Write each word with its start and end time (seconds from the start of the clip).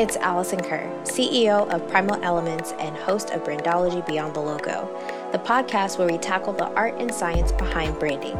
it's 0.00 0.16
Allison 0.16 0.62
Kerr, 0.62 0.90
CEO 1.02 1.68
of 1.68 1.86
Primal 1.90 2.18
Elements 2.24 2.72
and 2.78 2.96
host 2.96 3.32
of 3.32 3.44
Brandology 3.44 4.04
Beyond 4.06 4.34
the 4.34 4.40
Logo, 4.40 4.88
the 5.30 5.38
podcast 5.38 5.98
where 5.98 6.08
we 6.08 6.16
tackle 6.16 6.54
the 6.54 6.72
art 6.72 6.94
and 6.98 7.12
science 7.12 7.52
behind 7.52 7.98
branding. 7.98 8.34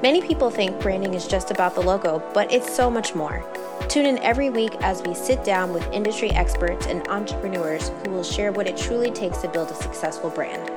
Many 0.00 0.22
people 0.22 0.48
think 0.48 0.80
branding 0.80 1.12
is 1.12 1.28
just 1.28 1.50
about 1.50 1.74
the 1.74 1.82
logo, 1.82 2.22
but 2.32 2.50
it's 2.50 2.74
so 2.74 2.88
much 2.88 3.14
more. 3.14 3.44
Tune 3.90 4.06
in 4.06 4.16
every 4.20 4.48
week 4.48 4.74
as 4.80 5.02
we 5.02 5.12
sit 5.12 5.44
down 5.44 5.74
with 5.74 5.86
industry 5.92 6.30
experts 6.30 6.86
and 6.86 7.06
entrepreneurs 7.08 7.90
who 8.02 8.12
will 8.12 8.24
share 8.24 8.50
what 8.50 8.66
it 8.66 8.78
truly 8.78 9.10
takes 9.10 9.42
to 9.42 9.48
build 9.48 9.70
a 9.70 9.74
successful 9.74 10.30
brand. 10.30 10.75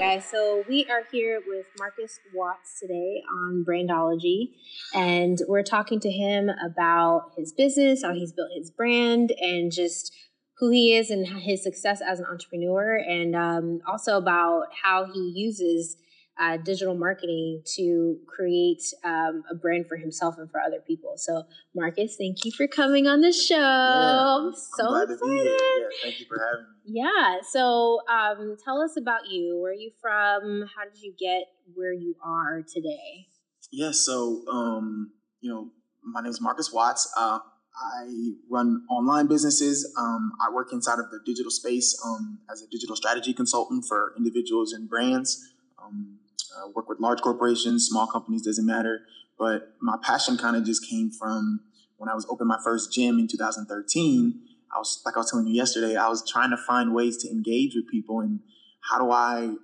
Guys, 0.00 0.24
so 0.24 0.64
we 0.66 0.86
are 0.86 1.02
here 1.12 1.42
with 1.46 1.66
Marcus 1.78 2.20
Watts 2.32 2.80
today 2.80 3.22
on 3.30 3.66
Brandology, 3.68 4.52
and 4.94 5.38
we're 5.46 5.62
talking 5.62 6.00
to 6.00 6.10
him 6.10 6.48
about 6.48 7.32
his 7.36 7.52
business, 7.52 8.02
how 8.02 8.14
he's 8.14 8.32
built 8.32 8.48
his 8.56 8.70
brand, 8.70 9.30
and 9.42 9.70
just 9.70 10.10
who 10.56 10.70
he 10.70 10.96
is 10.96 11.10
and 11.10 11.26
his 11.26 11.62
success 11.62 12.00
as 12.00 12.18
an 12.18 12.24
entrepreneur, 12.24 12.96
and 12.96 13.36
um, 13.36 13.80
also 13.86 14.16
about 14.16 14.68
how 14.82 15.04
he 15.04 15.34
uses 15.36 15.98
uh, 16.40 16.56
digital 16.56 16.94
marketing 16.94 17.62
to 17.76 18.18
create 18.26 18.82
um, 19.04 19.44
a 19.50 19.54
brand 19.54 19.86
for 19.86 19.96
himself 19.96 20.36
and 20.38 20.50
for 20.50 20.60
other 20.60 20.80
people. 20.80 21.12
So, 21.16 21.44
Marcus, 21.74 22.16
thank 22.16 22.44
you 22.44 22.50
for 22.50 22.66
coming 22.66 23.06
on 23.06 23.20
the 23.20 23.30
show. 23.30 23.56
Yeah, 23.56 24.48
I'm 24.48 24.54
so 24.54 24.88
glad 24.88 25.10
excited. 25.10 25.18
to 25.18 25.26
be 25.26 25.36
here. 25.36 25.56
Yeah, 25.60 25.86
thank 26.02 26.20
you 26.20 26.26
for 26.26 26.38
having 26.38 26.66
me. 26.66 27.02
Yeah. 27.02 27.40
So, 27.52 28.00
um, 28.08 28.56
tell 28.64 28.80
us 28.80 28.96
about 28.96 29.28
you. 29.28 29.60
Where 29.60 29.72
are 29.72 29.74
you 29.74 29.90
from? 30.00 30.68
How 30.74 30.84
did 30.84 31.02
you 31.02 31.12
get 31.18 31.44
where 31.74 31.92
you 31.92 32.16
are 32.24 32.62
today? 32.62 33.26
Yeah, 33.70 33.90
so 33.92 34.42
um, 34.50 35.12
you 35.40 35.50
know, 35.50 35.68
my 36.02 36.22
name 36.22 36.30
is 36.30 36.40
Marcus 36.40 36.72
Watts. 36.72 37.12
Uh, 37.16 37.38
I 37.76 38.32
run 38.50 38.84
online 38.90 39.26
businesses. 39.26 39.94
Um, 39.96 40.32
I 40.40 40.52
work 40.52 40.72
inside 40.72 40.98
of 40.98 41.10
the 41.10 41.20
digital 41.24 41.50
space 41.50 42.00
um, 42.04 42.40
as 42.50 42.62
a 42.62 42.66
digital 42.68 42.96
strategy 42.96 43.32
consultant 43.32 43.84
for 43.86 44.12
individuals 44.16 44.72
and 44.72 44.88
brands. 44.88 45.52
Um, 45.82 46.18
I 46.58 46.68
work 46.74 46.88
with 46.88 47.00
large 47.00 47.20
corporations, 47.20 47.86
small 47.86 48.06
companies, 48.06 48.42
doesn't 48.42 48.66
matter. 48.66 49.00
But 49.38 49.74
my 49.80 49.96
passion 50.02 50.36
kind 50.36 50.56
of 50.56 50.64
just 50.64 50.88
came 50.88 51.10
from 51.10 51.60
when 51.96 52.08
I 52.08 52.14
was 52.14 52.26
opening 52.28 52.48
my 52.48 52.58
first 52.62 52.92
gym 52.92 53.18
in 53.18 53.28
2013. 53.28 54.40
I 54.74 54.78
was 54.78 55.02
like 55.04 55.16
I 55.16 55.20
was 55.20 55.30
telling 55.30 55.46
you 55.46 55.54
yesterday, 55.54 55.96
I 55.96 56.08
was 56.08 56.28
trying 56.28 56.50
to 56.50 56.56
find 56.56 56.94
ways 56.94 57.16
to 57.18 57.30
engage 57.30 57.74
with 57.74 57.88
people 57.90 58.20
and 58.20 58.40
how 58.88 58.98
do 58.98 59.10
I 59.10 59.54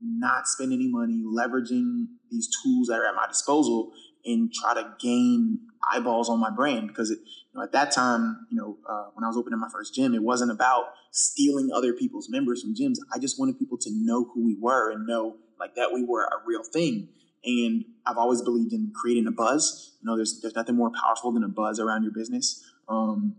not 0.00 0.46
spend 0.46 0.72
any 0.72 0.88
money 0.88 1.22
leveraging 1.24 2.06
these 2.30 2.48
tools 2.62 2.88
that 2.88 2.94
are 2.94 3.06
at 3.06 3.14
my 3.14 3.26
disposal 3.26 3.92
and 4.24 4.52
try 4.52 4.74
to 4.74 4.94
gain 5.00 5.60
eyeballs 5.92 6.28
on 6.28 6.38
my 6.38 6.50
brand 6.50 6.88
because 6.88 7.10
it, 7.10 7.18
you 7.18 7.58
know, 7.58 7.62
at 7.62 7.72
that 7.72 7.90
time, 7.90 8.46
you 8.50 8.56
know, 8.56 8.78
uh, 8.88 9.06
when 9.14 9.24
I 9.24 9.28
was 9.28 9.36
opening 9.36 9.58
my 9.58 9.68
first 9.72 9.94
gym, 9.94 10.14
it 10.14 10.22
wasn't 10.22 10.50
about 10.50 10.84
stealing 11.10 11.70
other 11.74 11.92
people's 11.92 12.28
members 12.28 12.62
from 12.62 12.74
gyms. 12.74 12.96
I 13.14 13.18
just 13.18 13.38
wanted 13.38 13.58
people 13.58 13.78
to 13.78 13.90
know 13.92 14.30
who 14.34 14.44
we 14.44 14.56
were 14.60 14.90
and 14.90 15.06
know 15.06 15.36
like 15.60 15.74
that 15.76 15.92
we 15.92 16.02
were 16.02 16.24
a 16.24 16.42
real 16.46 16.62
thing. 16.64 17.08
And 17.44 17.84
I've 18.06 18.16
always 18.16 18.42
believed 18.42 18.72
in 18.72 18.92
creating 18.94 19.26
a 19.26 19.30
buzz. 19.30 19.96
You 20.02 20.06
know, 20.10 20.16
there's 20.16 20.40
there's 20.40 20.56
nothing 20.56 20.76
more 20.76 20.90
powerful 20.90 21.32
than 21.32 21.44
a 21.44 21.48
buzz 21.48 21.78
around 21.78 22.02
your 22.02 22.12
business. 22.12 22.64
Um, 22.88 23.36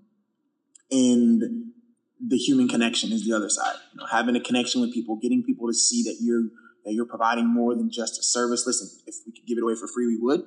and 0.89 1.71
the 2.25 2.37
human 2.37 2.67
connection 2.67 3.11
is 3.11 3.25
the 3.25 3.33
other 3.33 3.49
side. 3.49 3.75
You 3.93 3.99
know, 3.99 4.05
having 4.11 4.35
a 4.35 4.39
connection 4.39 4.81
with 4.81 4.93
people, 4.93 5.17
getting 5.17 5.43
people 5.43 5.67
to 5.67 5.73
see 5.73 6.03
that 6.03 6.17
you're 6.21 6.49
that 6.85 6.93
you're 6.93 7.05
providing 7.05 7.47
more 7.47 7.75
than 7.75 7.91
just 7.91 8.19
a 8.19 8.23
service. 8.23 8.65
Listen, 8.65 8.89
if 9.05 9.15
we 9.25 9.33
could 9.33 9.45
give 9.47 9.57
it 9.57 9.63
away 9.63 9.75
for 9.75 9.87
free, 9.87 10.07
we 10.07 10.17
would. 10.19 10.43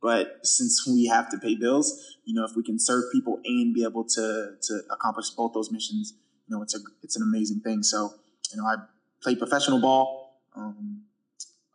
But 0.00 0.46
since 0.46 0.86
we 0.86 1.06
have 1.06 1.30
to 1.30 1.38
pay 1.38 1.56
bills, 1.56 2.18
you 2.24 2.34
know, 2.34 2.44
if 2.44 2.52
we 2.54 2.62
can 2.62 2.78
serve 2.78 3.04
people 3.12 3.40
and 3.44 3.74
be 3.74 3.82
able 3.82 4.04
to 4.04 4.54
to 4.60 4.80
accomplish 4.90 5.30
both 5.30 5.52
those 5.54 5.72
missions, 5.72 6.14
you 6.46 6.54
know, 6.56 6.62
it's 6.62 6.74
a 6.74 6.78
it's 7.02 7.16
an 7.16 7.22
amazing 7.22 7.60
thing. 7.60 7.82
So, 7.82 8.10
you 8.52 8.60
know, 8.60 8.66
I 8.66 8.76
played 9.22 9.38
professional 9.38 9.80
ball 9.80 10.24
um, 10.56 11.03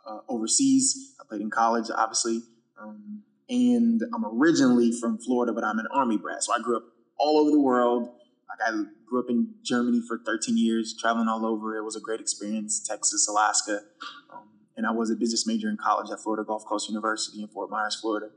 uh, 0.09 0.19
overseas. 0.27 1.15
I 1.19 1.23
played 1.27 1.41
in 1.41 1.49
college, 1.49 1.85
obviously, 1.93 2.41
um, 2.81 3.23
and 3.49 4.01
I'm 4.13 4.25
originally 4.25 4.91
from 4.91 5.17
Florida, 5.17 5.53
but 5.53 5.63
I'm 5.63 5.79
an 5.79 5.87
Army 5.91 6.17
brat. 6.17 6.43
So 6.43 6.53
I 6.53 6.59
grew 6.59 6.77
up 6.77 6.83
all 7.17 7.37
over 7.39 7.51
the 7.51 7.59
world. 7.59 8.09
Like 8.49 8.67
I 8.67 8.83
grew 9.07 9.19
up 9.19 9.29
in 9.29 9.53
Germany 9.63 10.01
for 10.07 10.19
13 10.25 10.57
years, 10.57 10.95
traveling 10.99 11.27
all 11.27 11.45
over. 11.45 11.77
It 11.77 11.83
was 11.83 11.95
a 11.95 11.99
great 11.99 12.19
experience. 12.19 12.85
Texas, 12.85 13.27
Alaska. 13.27 13.81
Um, 14.33 14.49
and 14.77 14.87
I 14.87 14.91
was 14.91 15.11
a 15.11 15.15
business 15.15 15.45
major 15.45 15.69
in 15.69 15.77
college 15.77 16.09
at 16.11 16.19
Florida 16.19 16.43
Gulf 16.45 16.65
Coast 16.65 16.89
University 16.89 17.41
in 17.41 17.47
Fort 17.47 17.69
Myers, 17.69 17.99
Florida. 17.99 18.29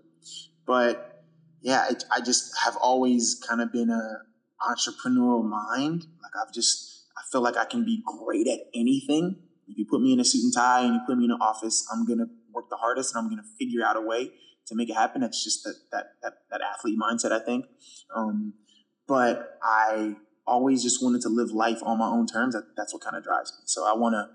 But 0.66 1.24
yeah, 1.60 1.88
I 2.10 2.20
just 2.20 2.56
have 2.64 2.76
always 2.76 3.40
kind 3.48 3.60
of 3.60 3.72
been 3.72 3.90
a 3.90 4.18
entrepreneurial 4.60 5.44
mind. 5.44 6.06
Like 6.22 6.32
I've 6.40 6.52
just, 6.52 7.06
I 7.16 7.22
feel 7.30 7.40
like 7.40 7.56
I 7.56 7.64
can 7.64 7.84
be 7.84 8.02
great 8.06 8.46
at 8.48 8.60
anything. 8.74 9.36
If 9.72 9.78
you 9.78 9.86
put 9.90 10.00
me 10.00 10.12
in 10.12 10.20
a 10.20 10.24
suit 10.24 10.44
and 10.44 10.54
tie 10.54 10.82
and 10.82 10.94
you 10.94 11.00
put 11.06 11.18
me 11.18 11.24
in 11.24 11.30
an 11.30 11.40
office, 11.40 11.86
I'm 11.92 12.06
gonna 12.06 12.26
work 12.52 12.70
the 12.70 12.76
hardest 12.76 13.14
and 13.14 13.24
I'm 13.24 13.30
gonna 13.30 13.48
figure 13.58 13.84
out 13.84 13.96
a 13.96 14.00
way 14.00 14.30
to 14.66 14.74
make 14.74 14.88
it 14.88 14.94
happen. 14.94 15.22
That's 15.22 15.42
just 15.42 15.64
that 15.64 15.74
that 15.90 16.06
that, 16.22 16.32
that 16.50 16.60
athlete 16.60 16.98
mindset, 16.98 17.32
I 17.32 17.44
think. 17.44 17.66
Um, 18.14 18.54
but 19.08 19.58
I 19.62 20.16
always 20.46 20.82
just 20.82 21.02
wanted 21.02 21.22
to 21.22 21.28
live 21.28 21.50
life 21.50 21.80
on 21.82 21.98
my 21.98 22.06
own 22.06 22.26
terms. 22.26 22.54
That, 22.54 22.64
that's 22.76 22.92
what 22.92 23.02
kind 23.02 23.16
of 23.16 23.24
drives 23.24 23.52
me. 23.52 23.62
So 23.66 23.84
I 23.84 23.96
want 23.96 24.14
to 24.14 24.28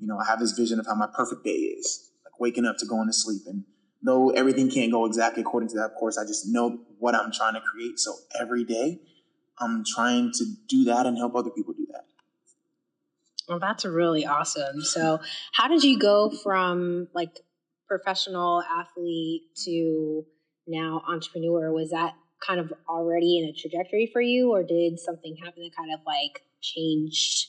you 0.00 0.06
know, 0.06 0.18
I 0.18 0.24
have 0.24 0.40
this 0.40 0.52
vision 0.52 0.80
of 0.80 0.86
how 0.86 0.94
my 0.94 1.06
perfect 1.14 1.44
day 1.44 1.50
is, 1.50 2.10
like 2.24 2.40
waking 2.40 2.64
up 2.64 2.78
to 2.78 2.86
going 2.86 3.06
to 3.06 3.12
sleep. 3.12 3.42
And 3.46 3.64
though 4.02 4.30
everything 4.30 4.70
can't 4.70 4.90
go 4.90 5.04
exactly 5.04 5.42
according 5.42 5.68
to 5.70 5.76
that, 5.76 5.90
of 5.90 5.94
course, 5.94 6.18
I 6.18 6.24
just 6.24 6.48
know 6.48 6.78
what 6.98 7.14
I'm 7.14 7.30
trying 7.30 7.54
to 7.54 7.60
create. 7.60 7.98
So 7.98 8.14
every 8.40 8.64
day, 8.64 9.00
I'm 9.58 9.84
trying 9.84 10.32
to 10.32 10.44
do 10.68 10.84
that 10.84 11.04
and 11.04 11.18
help 11.18 11.36
other 11.36 11.50
people 11.50 11.74
do. 11.74 11.79
Well, 13.50 13.58
that's 13.58 13.84
really 13.84 14.24
awesome. 14.24 14.80
So, 14.82 15.18
how 15.52 15.66
did 15.66 15.82
you 15.82 15.98
go 15.98 16.30
from 16.30 17.08
like 17.12 17.40
professional 17.88 18.62
athlete 18.62 19.42
to 19.64 20.24
now 20.68 21.02
entrepreneur? 21.08 21.72
Was 21.72 21.90
that 21.90 22.14
kind 22.46 22.60
of 22.60 22.72
already 22.88 23.38
in 23.38 23.46
a 23.46 23.52
trajectory 23.52 24.08
for 24.12 24.20
you, 24.20 24.52
or 24.52 24.62
did 24.62 25.00
something 25.00 25.34
happen 25.42 25.64
that 25.64 25.74
kind 25.76 25.92
of 25.92 25.98
like 26.06 26.44
changed 26.62 27.48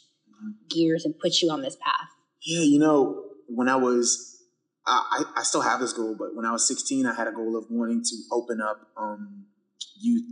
gears 0.72 1.06
and 1.06 1.13
put 1.19 1.40
you 1.40 1.51
on 1.51 1.61
this 1.61 1.75
path? 1.75 2.09
Yeah, 2.44 2.61
you 2.61 2.79
know, 2.79 3.23
when 3.47 3.69
I 3.69 3.75
was, 3.75 4.41
I, 4.88 5.23
I 5.38 5.44
still 5.44 5.61
have 5.61 5.79
this 5.79 5.94
goal, 5.94 6.16
but 6.17 6.35
when 6.35 6.47
I 6.47 6.51
was 6.51 6.67
16, 6.67 7.06
I 7.06 7.13
had 7.13 7.28
a 7.28 7.31
goal 7.31 7.56
of 7.56 7.66
wanting 7.69 8.01
to 8.03 8.16
open 8.31 8.59
up 8.59 8.88
um, 8.97 9.45
youth 10.00 10.23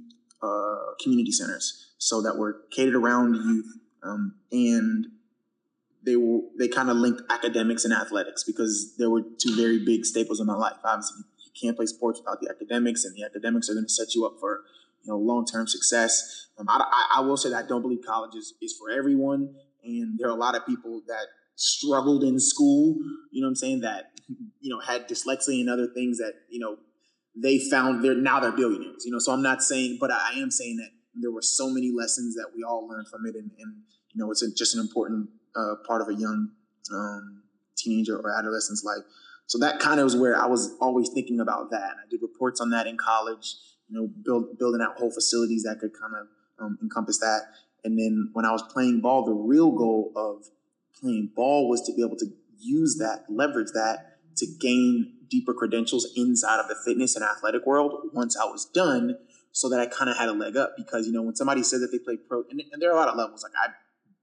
uh, 0.42 0.96
community 1.04 1.32
centers 1.32 1.94
so 2.00 2.24
that 2.24 2.38
were 2.38 2.62
catered 2.76 2.96
around 2.96 3.36
youth, 3.36 3.68
um, 4.02 4.34
and 4.52 5.06
they 6.06 6.16
were 6.16 6.42
they 6.58 6.68
kind 6.68 6.90
of 6.90 6.98
linked 6.98 7.22
academics 7.30 7.86
and 7.86 7.94
athletics 7.94 8.44
because 8.44 8.96
there 8.98 9.10
were 9.10 9.22
two 9.22 9.56
very 9.56 9.84
big 9.84 10.06
staples 10.06 10.40
in 10.40 10.48
my 10.48 10.56
life. 10.56 10.78
Obviously, 10.84 11.24
you 11.46 11.52
can't 11.60 11.76
play 11.76 11.86
sports 11.86 12.20
without 12.20 12.40
the 12.42 12.50
academics, 12.50 13.04
and 13.04 13.16
the 13.16 13.24
academics 13.24 13.70
are 13.70 13.74
going 13.74 13.86
to 13.86 13.94
set 13.94 14.16
you 14.16 14.26
up 14.26 14.34
for 14.40 14.64
you 15.04 15.12
know 15.12 15.18
long 15.18 15.46
term 15.46 15.68
success. 15.68 16.48
Um, 16.58 16.68
I, 16.70 16.80
I, 16.80 17.20
I 17.20 17.22
will 17.22 17.38
say 17.38 17.50
that 17.50 17.66
I 17.66 17.68
don't 17.68 17.82
believe 17.82 18.00
college 18.06 18.36
is, 18.36 18.54
is 18.62 18.76
for 18.78 18.90
everyone, 18.90 19.56
and 19.84 20.18
there 20.18 20.28
are 20.28 20.36
a 20.36 20.40
lot 20.40 20.56
of 20.56 20.66
people 20.66 21.02
that 21.08 21.28
struggled 21.60 22.24
in 22.24 22.40
school, 22.40 22.96
you 23.32 23.42
know 23.42 23.48
what 23.48 23.52
I'm 23.52 23.56
saying, 23.56 23.82
that, 23.82 24.12
you 24.60 24.70
know, 24.70 24.80
had 24.80 25.08
dyslexia 25.08 25.60
and 25.60 25.70
other 25.70 25.88
things 25.94 26.18
that, 26.18 26.34
you 26.50 26.60
know, 26.60 26.78
they 27.36 27.60
found 27.60 28.04
they're 28.04 28.16
now 28.16 28.40
they're 28.40 28.52
billionaires, 28.52 29.04
you 29.06 29.12
know. 29.12 29.20
So 29.20 29.32
I'm 29.32 29.42
not 29.42 29.62
saying, 29.62 29.98
but 30.00 30.12
I 30.12 30.34
am 30.38 30.52
saying 30.52 30.78
that 30.78 30.90
there 31.16 31.32
were 31.32 31.42
so 31.42 31.70
many 31.70 31.92
lessons 31.96 32.36
that 32.36 32.48
we 32.56 32.64
all 32.64 32.88
learned 32.88 33.08
from 33.08 33.26
it, 33.26 33.36
and, 33.36 33.52
and 33.60 33.76
you 34.14 34.24
know, 34.24 34.32
it's 34.32 34.42
a, 34.42 34.54
just 34.54 34.74
an 34.74 34.82
important 34.82 35.30
uh, 35.60 35.76
part 35.86 36.02
of 36.02 36.08
a 36.08 36.14
young 36.14 36.52
um, 36.94 37.44
teenager 37.76 38.18
or 38.18 38.32
adolescent's 38.38 38.84
life. 38.84 39.04
So 39.48 39.58
that 39.60 39.80
kind 39.80 40.00
of 40.00 40.04
was 40.04 40.16
where 40.16 40.40
I 40.40 40.46
was 40.46 40.76
always 40.80 41.10
thinking 41.10 41.40
about 41.40 41.72
that. 41.72 41.92
I 41.98 42.08
did 42.10 42.22
reports 42.22 42.62
on 42.62 42.70
that 42.70 42.86
in 42.88 42.98
college, 42.98 43.56
you 43.90 44.00
know, 44.00 44.08
build, 44.24 44.58
building 44.60 44.82
out 44.82 44.96
whole 44.98 45.12
facilities 45.12 45.64
that 45.64 45.80
could 45.80 45.92
kind 46.00 46.14
of 46.16 46.28
um, 46.64 46.78
encompass 46.84 47.20
that. 47.20 47.42
And 47.84 47.98
then 47.98 48.30
when 48.34 48.46
I 48.46 48.52
was 48.52 48.62
playing 48.62 49.02
ball, 49.02 49.26
the 49.26 49.34
real 49.34 49.72
goal 49.72 50.12
of 50.16 50.46
playing 51.02 51.32
ball 51.36 51.70
was 51.70 51.82
to 51.84 51.94
be 51.94 52.04
able 52.04 52.18
to 52.18 52.28
use 52.60 52.98
that, 53.00 53.26
leverage 53.30 53.72
that 53.74 54.18
to 54.38 54.46
gain 54.60 55.14
deeper 55.30 55.54
credentials 55.54 56.12
inside 56.16 56.60
of 56.60 56.68
the 56.68 56.76
fitness 56.86 57.16
and 57.16 57.24
athletic 57.24 57.66
world 57.66 58.10
once 58.14 58.38
I 58.38 58.46
was 58.46 58.66
done 58.66 59.18
so 59.52 59.70
that 59.70 59.80
I 59.80 59.86
kind 59.88 60.10
of 60.10 60.18
had 60.18 60.30
a 60.30 60.34
leg 60.34 60.58
up 60.58 60.74
because, 60.78 61.08
you 61.08 61.14
know, 61.14 61.22
when 61.22 61.36
somebody 61.36 61.64
says 61.64 61.82
that 61.82 61.90
they 61.92 62.00
play 62.00 62.18
pro, 62.18 62.44
and, 62.50 62.62
and 62.72 62.82
there 62.82 62.90
are 62.92 62.94
a 62.94 63.00
lot 63.00 63.10
of 63.10 63.18
levels, 63.18 63.44
like 63.44 63.54
I, 63.58 63.74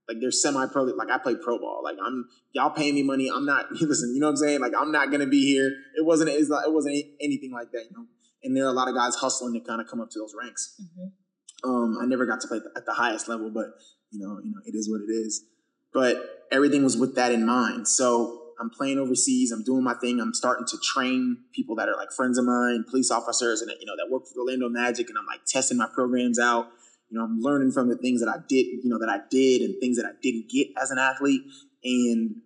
like 0.09 0.19
there's 0.21 0.43
semi-pro, 0.43 0.85
like 0.85 1.11
I 1.11 1.19
play 1.19 1.35
pro 1.35 1.59
ball, 1.59 1.81
like 1.83 1.97
I'm, 2.05 2.29
y'all 2.53 2.71
paying 2.71 2.95
me 2.95 3.03
money. 3.03 3.31
I'm 3.33 3.45
not, 3.45 3.71
listen, 3.81 4.15
you 4.15 4.21
know 4.21 4.27
what 4.27 4.33
I'm 4.33 4.37
saying? 4.37 4.61
Like 4.61 4.73
I'm 4.79 4.93
not 4.93 5.11
going 5.11 5.21
to 5.21 5.27
be 5.27 5.45
here. 5.45 5.73
It 5.97 6.05
wasn't, 6.05 6.31
it 6.31 6.47
wasn't 6.49 7.05
anything 7.21 7.53
like 7.53 7.73
that, 7.73 7.85
you 7.91 7.97
know? 7.97 8.07
And 8.45 8.57
there 8.57 8.65
are 8.65 8.71
a 8.71 8.73
lot 8.73 8.89
of 8.89 8.95
guys 8.95 9.17
hustling 9.17 9.55
to 9.55 9.61
kind 9.61 9.81
of 9.81 9.89
come 9.89 10.01
up 10.01 10.11
to 10.11 10.19
those 10.19 10.35
ranks. 10.41 10.81
Mm-hmm. 10.81 11.69
Um, 11.69 11.99
I 12.01 12.07
never 12.07 12.27
got 12.27 12.41
to 12.43 12.49
play 12.49 12.61
at 12.77 12.87
the 12.87 12.93
highest 12.93 13.29
level, 13.29 13.51
but 13.51 13.67
you 14.13 14.21
know, 14.21 14.39
you 14.45 14.51
know, 14.51 14.61
it 14.65 14.77
is 14.77 14.89
what 14.89 15.01
it 15.01 15.11
is 15.13 15.45
but 15.97 16.47
everything 16.53 16.85
was 16.85 16.95
with 16.95 17.15
that 17.15 17.33
in 17.33 17.47
mind. 17.47 17.89
So 17.89 18.43
I'm 18.61 18.69
playing 18.69 18.99
overseas. 18.99 19.51
I'm 19.51 19.65
doing 19.65 19.83
my 19.83 19.95
thing. 19.95 20.21
I'm 20.21 20.35
starting 20.35 20.67
to 20.67 20.77
train 20.85 21.39
people 21.55 21.75
that 21.77 21.89
are 21.89 21.97
like 21.97 22.13
friends 22.13 22.37
of 22.37 22.45
mine, 22.45 22.85
police 22.89 23.11
officers, 23.11 23.63
and 23.63 23.71
you 23.81 23.87
know 23.87 23.95
that 23.97 24.13
work 24.13 24.25
for 24.27 24.39
Orlando 24.39 24.69
Magic. 24.69 25.09
And 25.09 25.17
I'm 25.17 25.25
like 25.25 25.47
testing 25.47 25.79
my 25.79 25.89
programs 25.93 26.39
out. 26.39 26.69
You 27.09 27.19
know, 27.19 27.25
I'm 27.25 27.39
learning 27.41 27.73
from 27.73 27.89
the 27.89 27.97
things 27.97 28.21
that 28.21 28.29
I 28.29 28.39
did. 28.49 28.67
You 28.67 28.91
know 28.91 28.99
that 28.99 29.09
I 29.09 29.21
did 29.31 29.63
and 29.63 29.81
things 29.81 29.97
that 29.97 30.07
I 30.07 30.13
didn't 30.23 30.51
get 30.51 30.69
as 30.81 30.91
an 30.91 30.99
athlete. 30.99 31.43
And 31.85 32.37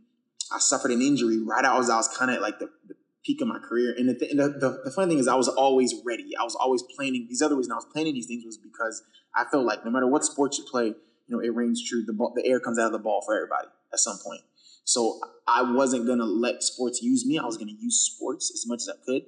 I 0.52 0.58
suffered 0.58 0.90
an 0.90 1.00
injury 1.00 1.38
right 1.42 1.64
as 1.64 1.88
I 1.88 1.96
was 1.96 2.08
kind 2.08 2.30
of 2.30 2.40
like 2.40 2.58
the, 2.58 2.66
the, 2.86 2.94
peak 3.22 3.42
of 3.42 3.48
my 3.48 3.58
career. 3.58 3.94
And, 3.98 4.08
the, 4.08 4.30
and 4.30 4.40
the, 4.40 4.48
the, 4.48 4.80
the, 4.84 4.90
funny 4.90 5.10
thing 5.10 5.18
is, 5.18 5.28
I 5.28 5.34
was 5.34 5.46
always 5.46 5.94
ready. 6.06 6.30
I 6.40 6.42
was 6.42 6.54
always 6.54 6.82
planning. 6.96 7.26
These 7.28 7.42
other 7.42 7.54
reasons 7.54 7.72
I 7.72 7.76
was 7.76 7.86
planning 7.92 8.14
these 8.14 8.26
things 8.26 8.44
was 8.46 8.56
because 8.56 9.02
I 9.34 9.44
felt 9.44 9.66
like 9.66 9.84
no 9.84 9.90
matter 9.90 10.06
what 10.06 10.24
sport 10.24 10.56
you 10.56 10.64
play, 10.64 10.86
you 10.86 10.96
know, 11.28 11.40
it 11.40 11.54
rings 11.54 11.86
true. 11.86 12.02
The 12.06 12.14
ball, 12.14 12.32
the 12.34 12.46
air 12.46 12.60
comes 12.60 12.78
out 12.78 12.86
of 12.86 12.92
the 12.92 12.98
ball 12.98 13.22
for 13.24 13.36
everybody 13.36 13.68
at 13.92 13.98
some 13.98 14.16
point. 14.24 14.40
So 14.84 15.20
I 15.46 15.62
wasn't 15.62 16.06
gonna 16.06 16.24
let 16.24 16.62
sports 16.62 17.02
use 17.02 17.26
me. 17.26 17.38
I 17.38 17.44
was 17.44 17.56
gonna 17.56 17.76
use 17.78 18.00
sports 18.00 18.50
as 18.52 18.64
much 18.66 18.78
as 18.78 18.88
I 18.88 19.04
could. 19.04 19.22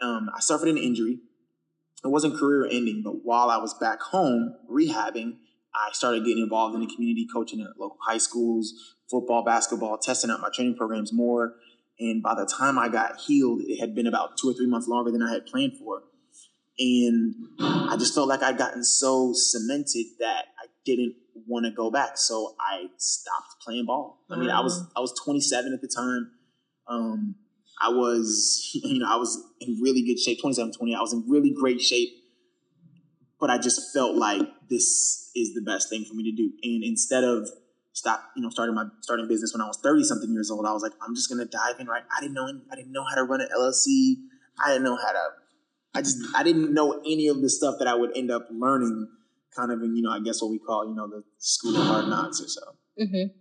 Um, 0.00 0.28
I 0.34 0.40
suffered 0.40 0.68
an 0.68 0.76
injury. 0.76 1.20
It 2.04 2.08
wasn't 2.08 2.38
career 2.38 2.66
ending, 2.70 3.02
but 3.02 3.24
while 3.24 3.50
I 3.50 3.56
was 3.56 3.74
back 3.74 4.00
home 4.00 4.54
rehabbing, 4.70 5.36
I 5.74 5.90
started 5.92 6.24
getting 6.24 6.42
involved 6.42 6.74
in 6.74 6.82
the 6.82 6.94
community 6.94 7.26
coaching 7.32 7.60
at 7.60 7.78
local 7.78 7.98
high 8.06 8.18
schools, 8.18 8.94
football, 9.10 9.42
basketball, 9.42 9.98
testing 9.98 10.30
out 10.30 10.40
my 10.40 10.50
training 10.54 10.76
programs 10.76 11.12
more. 11.12 11.54
And 11.98 12.22
by 12.22 12.34
the 12.34 12.46
time 12.46 12.78
I 12.78 12.88
got 12.88 13.20
healed, 13.20 13.60
it 13.62 13.80
had 13.80 13.94
been 13.94 14.06
about 14.06 14.36
two 14.36 14.50
or 14.50 14.54
three 14.54 14.66
months 14.66 14.86
longer 14.86 15.10
than 15.10 15.22
I 15.22 15.32
had 15.32 15.46
planned 15.46 15.78
for. 15.78 16.02
And 16.78 17.34
I 17.60 17.96
just 17.98 18.14
felt 18.14 18.28
like 18.28 18.42
I'd 18.42 18.58
gotten 18.58 18.84
so 18.84 19.32
cemented 19.34 20.06
that 20.18 20.46
I 20.60 20.66
didn't 20.84 21.14
want 21.46 21.66
to 21.66 21.70
go 21.70 21.90
back. 21.90 22.16
So 22.18 22.54
I 22.60 22.86
stopped 22.98 23.62
playing 23.64 23.86
ball. 23.86 24.24
I 24.28 24.36
mean, 24.36 24.50
I 24.50 24.60
was 24.60 24.84
I 24.96 25.00
was 25.00 25.14
27 25.24 25.72
at 25.72 25.80
the 25.80 25.88
time. 25.88 26.30
Um, 26.88 27.36
I 27.80 27.88
was, 27.88 28.70
you 28.84 29.00
know, 29.00 29.06
I 29.10 29.16
was 29.16 29.42
in 29.60 29.78
really 29.80 30.02
good 30.02 30.18
shape, 30.18 30.40
27, 30.40 30.72
20. 30.72 30.94
I 30.94 31.00
was 31.00 31.12
in 31.12 31.24
really 31.28 31.50
great 31.50 31.80
shape. 31.80 32.10
But 33.40 33.50
I 33.50 33.58
just 33.58 33.92
felt 33.92 34.16
like 34.16 34.42
this 34.70 35.30
is 35.34 35.54
the 35.54 35.60
best 35.60 35.90
thing 35.90 36.04
for 36.04 36.14
me 36.14 36.30
to 36.30 36.36
do. 36.36 36.50
And 36.62 36.84
instead 36.84 37.24
of 37.24 37.48
stop, 37.92 38.22
you 38.36 38.42
know, 38.42 38.48
starting 38.48 38.74
my 38.74 38.84
starting 39.00 39.28
business 39.28 39.52
when 39.52 39.60
I 39.60 39.66
was 39.66 39.78
30 39.82 40.04
something 40.04 40.32
years 40.32 40.50
old, 40.50 40.64
I 40.66 40.72
was 40.72 40.82
like, 40.82 40.92
I'm 41.02 41.14
just 41.14 41.28
gonna 41.28 41.44
dive 41.44 41.78
in 41.78 41.86
right. 41.86 42.04
I 42.16 42.20
didn't 42.20 42.34
know 42.34 42.48
I 42.72 42.76
didn't 42.76 42.92
know 42.92 43.04
how 43.04 43.16
to 43.16 43.24
run 43.24 43.40
an 43.40 43.48
LLC. 43.54 44.14
I 44.64 44.68
didn't 44.68 44.84
know 44.84 44.96
how 44.96 45.12
to 45.12 45.28
I 45.94 46.02
just 46.02 46.18
I 46.34 46.42
didn't 46.42 46.72
know 46.72 47.00
any 47.04 47.28
of 47.28 47.42
the 47.42 47.50
stuff 47.50 47.76
that 47.80 47.88
I 47.88 47.94
would 47.94 48.16
end 48.16 48.30
up 48.30 48.48
learning 48.50 49.08
kind 49.54 49.70
of 49.70 49.82
in, 49.82 49.96
you 49.96 50.02
know, 50.02 50.10
I 50.10 50.20
guess 50.20 50.42
what 50.42 50.50
we 50.50 50.58
call, 50.58 50.88
you 50.88 50.94
know, 50.94 51.08
the 51.08 51.22
school 51.38 51.76
of 51.76 51.86
hard 51.86 52.08
knocks 52.08 52.40
or 52.40 52.48
so. 52.48 52.60
Mm-hmm. 53.00 53.38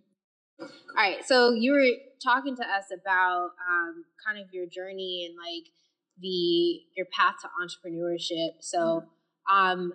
All 0.64 0.96
right. 0.96 1.24
So 1.26 1.52
you 1.52 1.72
were 1.72 1.88
talking 2.24 2.56
to 2.56 2.64
us 2.64 2.86
about 2.94 3.52
um, 3.70 4.06
kind 4.26 4.40
of 4.40 4.54
your 4.54 4.66
journey 4.66 5.28
and 5.28 5.36
like 5.38 5.72
the 6.20 6.82
your 6.96 7.08
path 7.12 7.36
to 7.42 7.50
entrepreneurship. 7.62 8.62
So 8.62 9.04
mm-hmm. 9.50 9.56
um, 9.56 9.94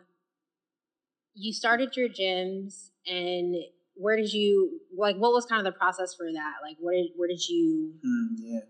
you 1.35 1.53
started 1.53 1.97
your 1.97 2.09
gyms 2.09 2.91
and 3.07 3.55
where 3.95 4.17
did 4.17 4.33
you 4.33 4.81
like 4.97 5.17
what 5.17 5.33
was 5.33 5.45
kind 5.45 5.65
of 5.65 5.73
the 5.73 5.77
process 5.77 6.15
for 6.15 6.27
that 6.33 6.55
like 6.63 6.77
where 6.81 6.95
did 6.95 7.11
where 7.17 7.29
did 7.29 7.49
you 7.49 7.93
mm, 8.05 8.29
yeah 8.39 8.61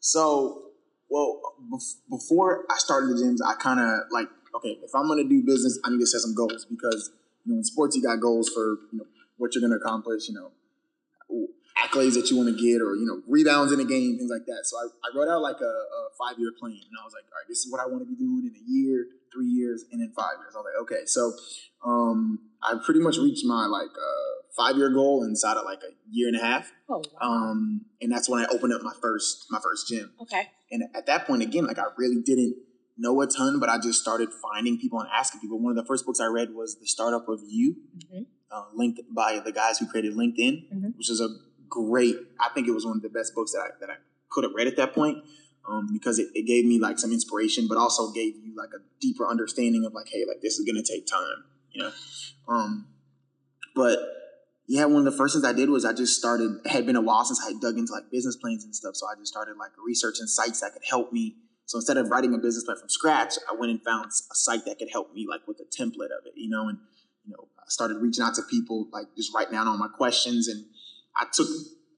so 0.00 0.62
well 1.10 1.40
before 2.08 2.64
i 2.70 2.76
started 2.76 3.10
the 3.10 3.22
gyms 3.22 3.38
i 3.46 3.54
kind 3.54 3.80
of 3.80 4.00
like 4.10 4.28
okay 4.54 4.78
if 4.82 4.90
i'm 4.94 5.06
going 5.06 5.22
to 5.22 5.28
do 5.28 5.42
business 5.44 5.78
i 5.84 5.90
need 5.90 5.98
to 5.98 6.06
set 6.06 6.20
some 6.20 6.34
goals 6.34 6.66
because 6.66 7.10
you 7.44 7.52
know 7.52 7.58
in 7.58 7.64
sports 7.64 7.96
you 7.96 8.02
got 8.02 8.20
goals 8.20 8.48
for 8.48 8.78
you 8.92 8.98
know 8.98 9.06
what 9.36 9.54
you're 9.54 9.66
going 9.66 9.78
to 9.78 9.82
accomplish 9.82 10.28
you 10.28 10.34
know 10.34 10.50
accolades 11.78 12.14
that 12.14 12.30
you 12.30 12.36
want 12.36 12.48
to 12.48 12.56
get 12.56 12.82
or 12.82 12.96
you 12.96 13.06
know 13.06 13.22
rebounds 13.28 13.72
in 13.72 13.80
a 13.80 13.84
game 13.84 14.18
things 14.18 14.30
like 14.30 14.46
that 14.46 14.62
so 14.64 14.76
i, 14.76 14.86
I 15.06 15.16
wrote 15.16 15.28
out 15.28 15.42
like 15.42 15.60
a, 15.60 15.74
a 15.74 16.00
five 16.18 16.38
year 16.38 16.52
plan 16.58 16.72
and 16.72 16.96
i 17.00 17.04
was 17.04 17.14
like 17.14 17.24
all 17.30 17.38
right 17.38 17.48
this 17.48 17.58
is 17.58 17.72
what 17.72 17.80
i 17.80 17.86
want 17.86 18.02
to 18.02 18.08
be 18.08 18.16
doing 18.16 18.50
in 18.50 18.54
a 18.54 18.64
year 18.66 19.06
three 19.32 19.48
years 19.48 19.84
and 19.92 20.02
in 20.02 20.12
five 20.12 20.38
years 20.40 20.54
i 20.54 20.58
was 20.58 20.66
like 20.66 20.82
okay 20.82 21.06
so 21.06 21.32
um, 21.84 22.40
i 22.62 22.74
pretty 22.84 23.00
much 23.00 23.16
reached 23.16 23.44
my 23.44 23.66
like 23.66 23.94
uh, 23.96 24.30
five 24.56 24.76
year 24.76 24.90
goal 24.90 25.24
inside 25.24 25.56
of 25.56 25.64
like 25.64 25.80
a 25.82 25.92
year 26.10 26.28
and 26.28 26.36
a 26.36 26.40
half. 26.40 26.72
Oh, 26.88 27.02
wow. 27.20 27.28
Um, 27.28 27.82
and 28.00 28.10
that's 28.10 28.28
when 28.28 28.42
I 28.42 28.46
opened 28.52 28.72
up 28.72 28.82
my 28.82 28.92
first 29.00 29.46
my 29.50 29.58
first 29.62 29.88
gym. 29.88 30.12
Okay. 30.20 30.48
And 30.70 30.84
at 30.94 31.06
that 31.06 31.26
point, 31.26 31.42
again, 31.42 31.66
like 31.66 31.78
I 31.78 31.84
really 31.96 32.20
didn't 32.22 32.56
know 32.96 33.20
a 33.22 33.26
ton, 33.26 33.58
but 33.58 33.68
I 33.68 33.78
just 33.78 34.00
started 34.00 34.28
finding 34.32 34.78
people 34.78 35.00
and 35.00 35.08
asking 35.12 35.40
people. 35.40 35.58
One 35.58 35.70
of 35.70 35.76
the 35.76 35.86
first 35.86 36.04
books 36.06 36.20
I 36.20 36.26
read 36.26 36.54
was 36.54 36.78
The 36.78 36.86
Startup 36.86 37.26
of 37.28 37.40
You, 37.46 37.76
mm-hmm. 37.96 38.22
uh, 38.50 38.64
linked 38.74 39.00
by 39.10 39.40
the 39.40 39.52
guys 39.52 39.78
who 39.78 39.86
created 39.86 40.14
LinkedIn, 40.14 40.72
mm-hmm. 40.72 40.88
which 40.96 41.10
is 41.10 41.20
a 41.20 41.28
great. 41.70 42.16
I 42.38 42.50
think 42.50 42.68
it 42.68 42.72
was 42.72 42.84
one 42.84 42.96
of 42.96 43.02
the 43.02 43.08
best 43.08 43.34
books 43.34 43.52
that 43.52 43.60
I 43.60 43.68
that 43.80 43.90
I 43.90 43.96
could 44.28 44.44
have 44.44 44.52
read 44.54 44.66
at 44.66 44.76
that 44.76 44.94
point. 44.94 45.18
Um, 45.68 45.90
because 45.92 46.18
it, 46.18 46.28
it 46.34 46.46
gave 46.46 46.64
me 46.64 46.80
like 46.80 46.98
some 46.98 47.12
inspiration, 47.12 47.68
but 47.68 47.76
also 47.76 48.10
gave 48.12 48.34
you 48.36 48.56
like 48.56 48.70
a 48.74 48.82
deeper 49.00 49.28
understanding 49.28 49.84
of 49.84 49.92
like, 49.92 50.08
hey, 50.08 50.24
like 50.26 50.40
this 50.40 50.58
is 50.58 50.66
gonna 50.66 50.82
take 50.82 51.06
time, 51.06 51.44
you 51.70 51.82
know. 51.82 51.92
Um, 52.48 52.88
but 53.74 53.98
yeah, 54.66 54.84
one 54.84 55.04
of 55.04 55.04
the 55.04 55.16
first 55.16 55.34
things 55.34 55.44
I 55.44 55.52
did 55.52 55.68
was 55.68 55.84
I 55.84 55.92
just 55.92 56.16
started. 56.16 56.60
It 56.64 56.70
had 56.70 56.86
been 56.86 56.96
a 56.96 57.00
while 57.00 57.24
since 57.24 57.40
I 57.44 57.52
had 57.52 57.60
dug 57.60 57.76
into 57.76 57.92
like 57.92 58.10
business 58.10 58.36
plans 58.36 58.64
and 58.64 58.74
stuff, 58.74 58.96
so 58.96 59.06
I 59.06 59.18
just 59.18 59.32
started 59.32 59.56
like 59.56 59.72
researching 59.84 60.26
sites 60.26 60.60
that 60.60 60.72
could 60.72 60.82
help 60.88 61.12
me. 61.12 61.36
So 61.66 61.78
instead 61.78 61.96
of 61.98 62.08
writing 62.08 62.34
a 62.34 62.38
business 62.38 62.64
plan 62.64 62.78
from 62.78 62.88
scratch, 62.88 63.34
I 63.50 63.54
went 63.54 63.70
and 63.70 63.82
found 63.82 64.06
a 64.06 64.34
site 64.34 64.64
that 64.66 64.78
could 64.78 64.88
help 64.90 65.12
me 65.12 65.26
like 65.28 65.46
with 65.46 65.60
a 65.60 65.64
template 65.64 66.10
of 66.16 66.26
it, 66.26 66.34
you 66.36 66.48
know, 66.48 66.68
and 66.68 66.78
you 67.24 67.32
know, 67.32 67.48
I 67.58 67.64
started 67.68 67.98
reaching 67.98 68.24
out 68.24 68.34
to 68.36 68.42
people 68.42 68.88
like 68.92 69.06
just 69.16 69.34
writing 69.34 69.52
down 69.52 69.68
all 69.68 69.76
my 69.76 69.88
questions, 69.88 70.48
and 70.48 70.64
I 71.16 71.26
took. 71.32 71.48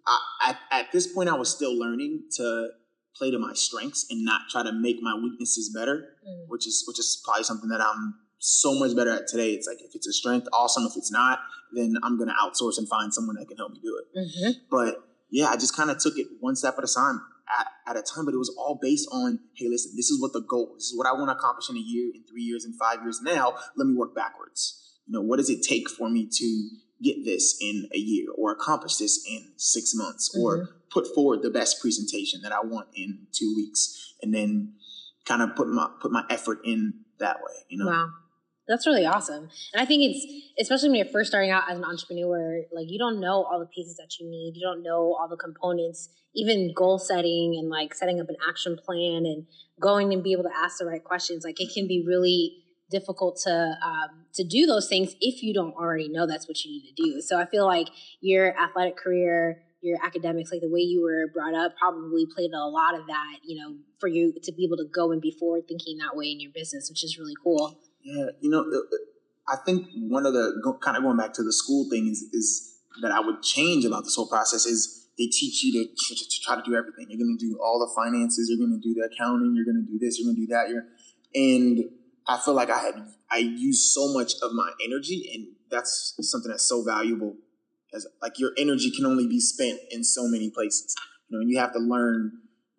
I, 0.07 0.51
at, 0.51 0.59
at 0.71 0.93
this 0.93 1.07
point, 1.07 1.29
I 1.29 1.35
was 1.35 1.49
still 1.49 1.79
learning 1.79 2.25
to 2.37 2.71
play 3.17 3.31
to 3.31 3.39
my 3.39 3.53
strengths 3.55 4.07
and 4.11 4.25
not 4.25 4.43
try 4.51 4.63
to 4.63 4.73
make 4.73 4.97
my 5.01 5.15
weaknesses 5.15 5.73
better, 5.75 6.09
mm. 6.29 6.45
which 6.49 6.67
is 6.67 6.85
which 6.87 6.99
is 6.99 7.23
probably 7.25 7.45
something 7.45 7.69
that 7.69 7.81
I'm 7.81 8.15
so 8.39 8.79
much 8.79 8.97
better 8.97 9.11
at 9.11 9.29
today. 9.29 9.51
It's 9.53 9.67
like 9.67 9.81
if 9.81 9.95
it's 9.95 10.07
a 10.07 10.13
strength, 10.13 10.49
awesome. 10.53 10.85
If 10.85 10.97
it's 10.97 11.13
not, 11.13 11.41
then 11.73 11.95
I'm 12.03 12.19
gonna 12.19 12.35
outsource 12.35 12.79
and 12.79 12.89
find 12.89 13.15
someone 13.15 13.37
that 13.37 13.47
can 13.47 13.57
help 13.57 13.73
me 13.73 13.81
do 13.83 14.01
it. 14.01 14.19
Mm-hmm. 14.19 14.51
But 14.71 14.97
yeah, 15.31 15.47
I 15.47 15.55
just 15.55 15.77
kind 15.77 15.91
of 15.91 15.99
took 15.99 16.19
it 16.19 16.27
one 16.41 16.57
step 16.57 16.75
at 16.79 16.85
a 16.85 16.93
time. 16.93 17.21
At, 17.59 17.67
at 17.87 17.97
a 17.99 18.03
time, 18.03 18.25
but 18.25 18.33
it 18.33 18.39
was 18.39 18.55
all 18.57 18.79
based 18.81 19.09
on, 19.13 19.39
hey, 19.55 19.69
listen, 19.69 19.93
this 19.95 20.09
is 20.09 20.23
what 20.23 20.33
the 20.33 20.41
goal, 20.41 20.73
this 20.75 20.85
is 20.85 20.97
what 20.97 21.07
I 21.07 21.13
want 21.13 21.29
to 21.29 21.35
accomplish 21.37 21.69
in 21.69 21.77
a 21.77 21.81
year, 21.81 22.11
in 22.15 22.23
three 22.25 22.41
years, 22.41 22.65
in 22.65 22.73
five 22.73 23.03
years. 23.03 23.21
Now, 23.21 23.59
let 23.77 23.87
me 23.87 23.95
work 23.95 24.15
backwards. 24.15 24.97
You 25.07 25.13
know, 25.13 25.21
what 25.21 25.37
does 25.37 25.51
it 25.51 25.63
take 25.63 25.91
for 25.91 26.09
me 26.09 26.29
to 26.33 26.69
get 27.03 27.25
this 27.25 27.57
in 27.61 27.89
a 27.95 27.99
year, 27.99 28.27
or 28.37 28.53
accomplish 28.53 28.97
this 28.97 29.25
in 29.29 29.53
six 29.57 29.93
months, 29.95 30.31
mm-hmm. 30.35 30.45
or 30.45 30.69
put 30.91 31.07
forward 31.15 31.43
the 31.43 31.51
best 31.51 31.81
presentation 31.81 32.41
that 32.43 32.53
I 32.53 32.61
want 32.61 32.89
in 32.95 33.27
two 33.33 33.55
weeks, 33.57 34.15
and 34.23 34.35
then 34.35 34.75
kind 35.25 35.43
of 35.43 35.57
put 35.57 35.69
my 35.69 35.89
put 36.01 36.13
my 36.13 36.25
effort 36.31 36.59
in 36.65 36.95
that 37.19 37.37
way. 37.37 37.55
You 37.69 37.85
know. 37.85 37.91
Wow. 37.91 38.09
That's 38.69 38.87
really 38.87 39.05
awesome. 39.05 39.51
And 39.75 39.83
I 39.83 39.85
think 39.85 40.03
it's, 40.03 40.25
especially 40.61 40.91
when 40.91 40.97
you're 40.97 41.13
first 41.13 41.31
starting 41.31 41.51
out 41.51 41.65
as 41.69 41.79
an 41.79 41.85
entrepreneur, 41.85 42.63
like 42.73 42.87
you 42.89 42.99
don't 42.99 43.21
know 43.21 43.45
all 43.45 43.59
the 43.59 43.67
pieces 43.67 43.97
that 43.97 44.19
you 44.21 44.31
need. 44.31 44.53
You 44.55 44.63
don't 44.63 44.83
know 44.83 45.17
all 45.19 45.27
the 45.29 45.37
components, 45.37 46.09
even 46.35 46.73
goal 46.75 46.99
setting 46.99 47.57
and 47.59 47.69
like 47.69 47.93
setting 47.93 48.21
up 48.21 48.29
an 48.29 48.37
action 48.49 48.79
plan 48.83 49.27
and 49.27 49.47
going 49.81 50.13
and 50.13 50.23
be 50.23 50.33
able 50.33 50.45
to 50.45 50.57
ask 50.57 50.79
the 50.79 50.87
right 50.87 51.03
questions. 51.03 51.45
Like 51.45 51.61
it 51.61 51.75
can 51.75 51.89
be 51.89 52.05
really 52.07 52.62
difficult 52.93 53.37
to 53.45 53.77
um, 53.83 54.25
to 54.35 54.45
do 54.45 54.67
those 54.67 54.89
things 54.89 55.15
if 55.21 55.43
you 55.43 55.53
don't 55.53 55.75
already 55.75 56.09
know 56.09 56.27
that's 56.27 56.47
what 56.47 56.63
you 56.65 56.71
need 56.71 56.95
to 56.95 57.03
do. 57.03 57.21
So 57.21 57.41
I 57.41 57.47
feel 57.47 57.67
like 57.67 57.89
your 58.21 58.57
athletic 58.61 58.97
career, 58.97 59.63
your 59.81 59.99
academics, 60.05 60.53
like 60.53 60.61
the 60.61 60.71
way 60.71 60.81
you 60.81 61.03
were 61.03 61.27
brought 61.33 61.55
up, 61.55 61.77
probably 61.77 62.27
played 62.27 62.53
a 62.53 62.65
lot 62.67 62.95
of 62.95 63.07
that. 63.07 63.39
You 63.43 63.61
know, 63.61 63.77
for 63.99 64.09
you 64.09 64.35
to 64.43 64.53
be 64.53 64.65
able 64.65 64.77
to 64.77 64.87
go 64.93 65.11
and 65.11 65.21
be 65.21 65.33
forward 65.33 65.67
thinking 65.67 65.99
that 65.99 66.17
way 66.17 66.27
in 66.27 66.41
your 66.41 66.53
business, 66.53 66.89
which 66.91 67.03
is 67.03 67.19
really 67.19 67.35
cool. 67.43 67.79
Yeah, 68.03 68.27
you 68.41 68.51
know, 68.51 68.65
I 69.49 69.57
think 69.65 69.89
one 69.97 70.27
of 70.27 70.35
the 70.35 70.77
kind 70.83 70.97
of 70.97 71.03
going 71.03 71.17
back 71.17 71.33
to 71.35 71.43
the 71.43 71.53
school 71.53 71.89
thing 71.91 72.07
is 72.09 72.23
is 72.33 72.79
that 73.01 73.11
I 73.11 73.21
would 73.21 73.43
change 73.43 73.85
about 73.85 74.05
this 74.05 74.15
whole 74.15 74.29
process 74.29 74.67
is 74.67 75.09
they 75.19 75.27
teach 75.27 75.63
you 75.63 75.73
to, 75.73 75.91
to, 75.91 76.15
to 76.15 76.41
try 76.43 76.57
to 76.57 76.63
do 76.63 76.75
everything. 76.75 77.07
You're 77.09 77.19
going 77.19 77.37
to 77.39 77.45
do 77.45 77.59
all 77.63 77.79
the 77.79 77.93
finances. 77.95 78.49
You're 78.49 78.59
going 78.59 78.81
to 78.81 78.83
do 78.83 78.95
the 78.95 79.09
accounting. 79.13 79.55
You're 79.55 79.65
going 79.65 79.85
to 79.85 79.91
do 79.91 79.99
this. 79.99 80.19
You're 80.19 80.27
going 80.27 80.37
to 80.37 80.47
do 80.47 80.53
that. 80.53 80.69
You're, 80.69 80.85
and 81.35 81.85
I 82.27 82.39
feel 82.45 82.55
like 82.55 82.71
I 82.71 82.79
had 82.79 82.95
I 83.31 83.39
used 83.39 83.93
so 83.93 84.13
much 84.13 84.35
of 84.43 84.53
my 84.53 84.71
energy, 84.85 85.31
and 85.35 85.47
that's 85.71 86.15
something 86.21 86.51
that's 86.51 86.67
so 86.67 86.83
valuable. 86.83 87.37
As 87.95 88.07
like 88.21 88.39
your 88.39 88.53
energy 88.57 88.91
can 88.91 89.05
only 89.07 89.27
be 89.27 89.41
spent 89.41 89.81
in 89.91 90.05
so 90.05 90.27
many 90.27 90.51
places. 90.51 90.95
You 91.29 91.37
know, 91.37 91.43
and 91.43 91.51
you 91.51 91.59
have 91.59 91.73
to 91.73 91.79
learn 91.79 92.33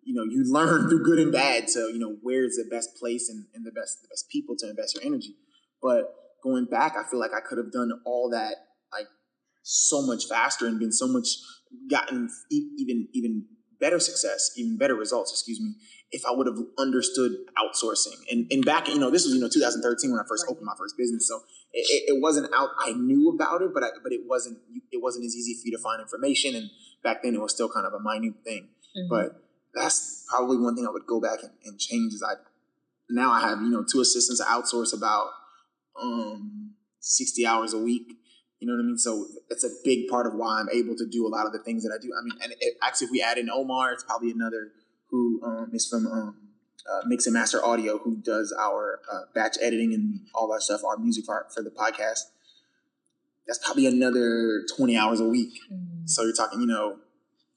you 0.04 0.14
know 0.14 0.24
you 0.24 0.44
learn 0.52 0.88
through 0.88 1.04
good 1.04 1.18
and 1.18 1.32
bad 1.32 1.66
to 1.68 1.90
you 1.92 1.98
know 1.98 2.16
where 2.22 2.44
is 2.44 2.56
the 2.56 2.68
best 2.70 2.96
place 2.96 3.28
and, 3.28 3.46
and 3.54 3.64
the 3.66 3.72
best 3.72 4.02
the 4.02 4.08
best 4.08 4.28
people 4.28 4.54
to 4.56 4.68
invest 4.68 4.94
your 4.94 5.04
energy 5.04 5.34
but 5.82 6.14
going 6.42 6.66
back 6.66 6.94
i 6.96 7.08
feel 7.08 7.18
like 7.18 7.32
i 7.32 7.40
could 7.40 7.58
have 7.58 7.72
done 7.72 7.90
all 8.04 8.30
that 8.30 8.54
like 8.92 9.06
so 9.62 10.02
much 10.02 10.26
faster 10.26 10.66
and 10.66 10.78
been 10.78 10.92
so 10.92 11.08
much 11.08 11.28
gotten 11.90 12.28
even 12.50 13.08
even 13.12 13.44
better 13.84 14.00
success, 14.00 14.50
even 14.56 14.78
better 14.78 14.94
results, 14.94 15.30
excuse 15.30 15.60
me, 15.60 15.74
if 16.10 16.24
I 16.24 16.30
would 16.32 16.46
have 16.46 16.56
understood 16.78 17.32
outsourcing. 17.60 18.16
And 18.30 18.50
and 18.50 18.64
back, 18.64 18.88
you 18.88 18.98
know, 18.98 19.10
this 19.10 19.26
was 19.26 19.34
you 19.34 19.40
know 19.40 19.48
2013 19.48 20.10
when 20.10 20.18
I 20.18 20.24
first 20.26 20.46
opened 20.48 20.64
my 20.64 20.72
first 20.78 20.96
business, 20.96 21.28
so 21.28 21.40
it, 21.74 22.14
it, 22.16 22.22
wasn't 22.22 22.48
out. 22.54 22.70
I 22.80 22.92
knew 22.92 23.28
about 23.34 23.60
it, 23.60 23.74
but 23.74 23.82
I, 23.82 23.88
but 24.02 24.12
it 24.12 24.22
wasn't 24.26 24.56
it 24.90 25.02
wasn't 25.02 25.26
as 25.26 25.36
easy 25.36 25.52
for 25.60 25.66
you 25.66 25.76
to 25.76 25.82
find 25.82 26.00
information. 26.00 26.54
And 26.54 26.70
back 27.02 27.22
then, 27.22 27.34
it 27.34 27.40
was 27.42 27.52
still 27.52 27.68
kind 27.68 27.86
of 27.86 27.92
a 27.92 28.00
minute 28.00 28.36
thing. 28.42 28.68
Mm-hmm. 28.96 29.08
But 29.10 29.42
that's 29.74 30.24
probably 30.30 30.56
one 30.56 30.74
thing 30.74 30.86
I 30.86 30.90
would 30.90 31.06
go 31.06 31.20
back 31.20 31.40
and, 31.42 31.52
and 31.66 31.78
change. 31.78 32.14
Is 32.14 32.24
I 32.26 32.36
now 33.10 33.32
I 33.32 33.40
have 33.40 33.60
you 33.60 33.68
know 33.68 33.84
two 33.84 34.00
assistants 34.00 34.40
I 34.40 34.46
outsource 34.46 34.96
about 34.96 35.28
um 36.00 36.72
60 37.00 37.46
hours 37.46 37.74
a 37.74 37.78
week. 37.78 38.16
You 38.64 38.70
know 38.70 38.76
what 38.76 38.84
I 38.84 38.86
mean? 38.86 38.96
So 38.96 39.26
it's 39.50 39.62
a 39.62 39.68
big 39.84 40.08
part 40.08 40.26
of 40.26 40.32
why 40.32 40.58
I'm 40.58 40.70
able 40.70 40.96
to 40.96 41.06
do 41.06 41.26
a 41.26 41.28
lot 41.28 41.44
of 41.44 41.52
the 41.52 41.58
things 41.58 41.82
that 41.82 41.92
I 41.94 42.00
do. 42.00 42.10
I 42.18 42.24
mean, 42.24 42.32
and 42.42 42.52
it, 42.60 42.78
actually, 42.82 43.08
if 43.08 43.10
we 43.10 43.20
add 43.20 43.36
in 43.36 43.50
Omar, 43.50 43.92
it's 43.92 44.02
probably 44.02 44.30
another 44.30 44.72
who 45.10 45.38
um, 45.44 45.68
is 45.74 45.86
from 45.86 46.06
um, 46.06 46.36
uh, 46.90 47.02
Mix 47.04 47.26
and 47.26 47.34
Master 47.34 47.62
Audio, 47.62 47.98
who 47.98 48.16
does 48.16 48.56
our 48.58 49.00
uh, 49.12 49.24
batch 49.34 49.58
editing 49.60 49.92
and 49.92 50.20
all 50.34 50.50
our 50.50 50.62
stuff, 50.62 50.82
our 50.82 50.96
music 50.96 51.28
art 51.28 51.52
for 51.52 51.62
the 51.62 51.68
podcast. 51.68 52.20
That's 53.46 53.58
probably 53.62 53.84
another 53.84 54.62
20 54.78 54.96
hours 54.96 55.20
a 55.20 55.28
week. 55.28 55.52
Mm. 55.70 56.08
So 56.08 56.22
you're 56.22 56.32
talking, 56.32 56.62
you 56.62 56.66
know, 56.66 56.96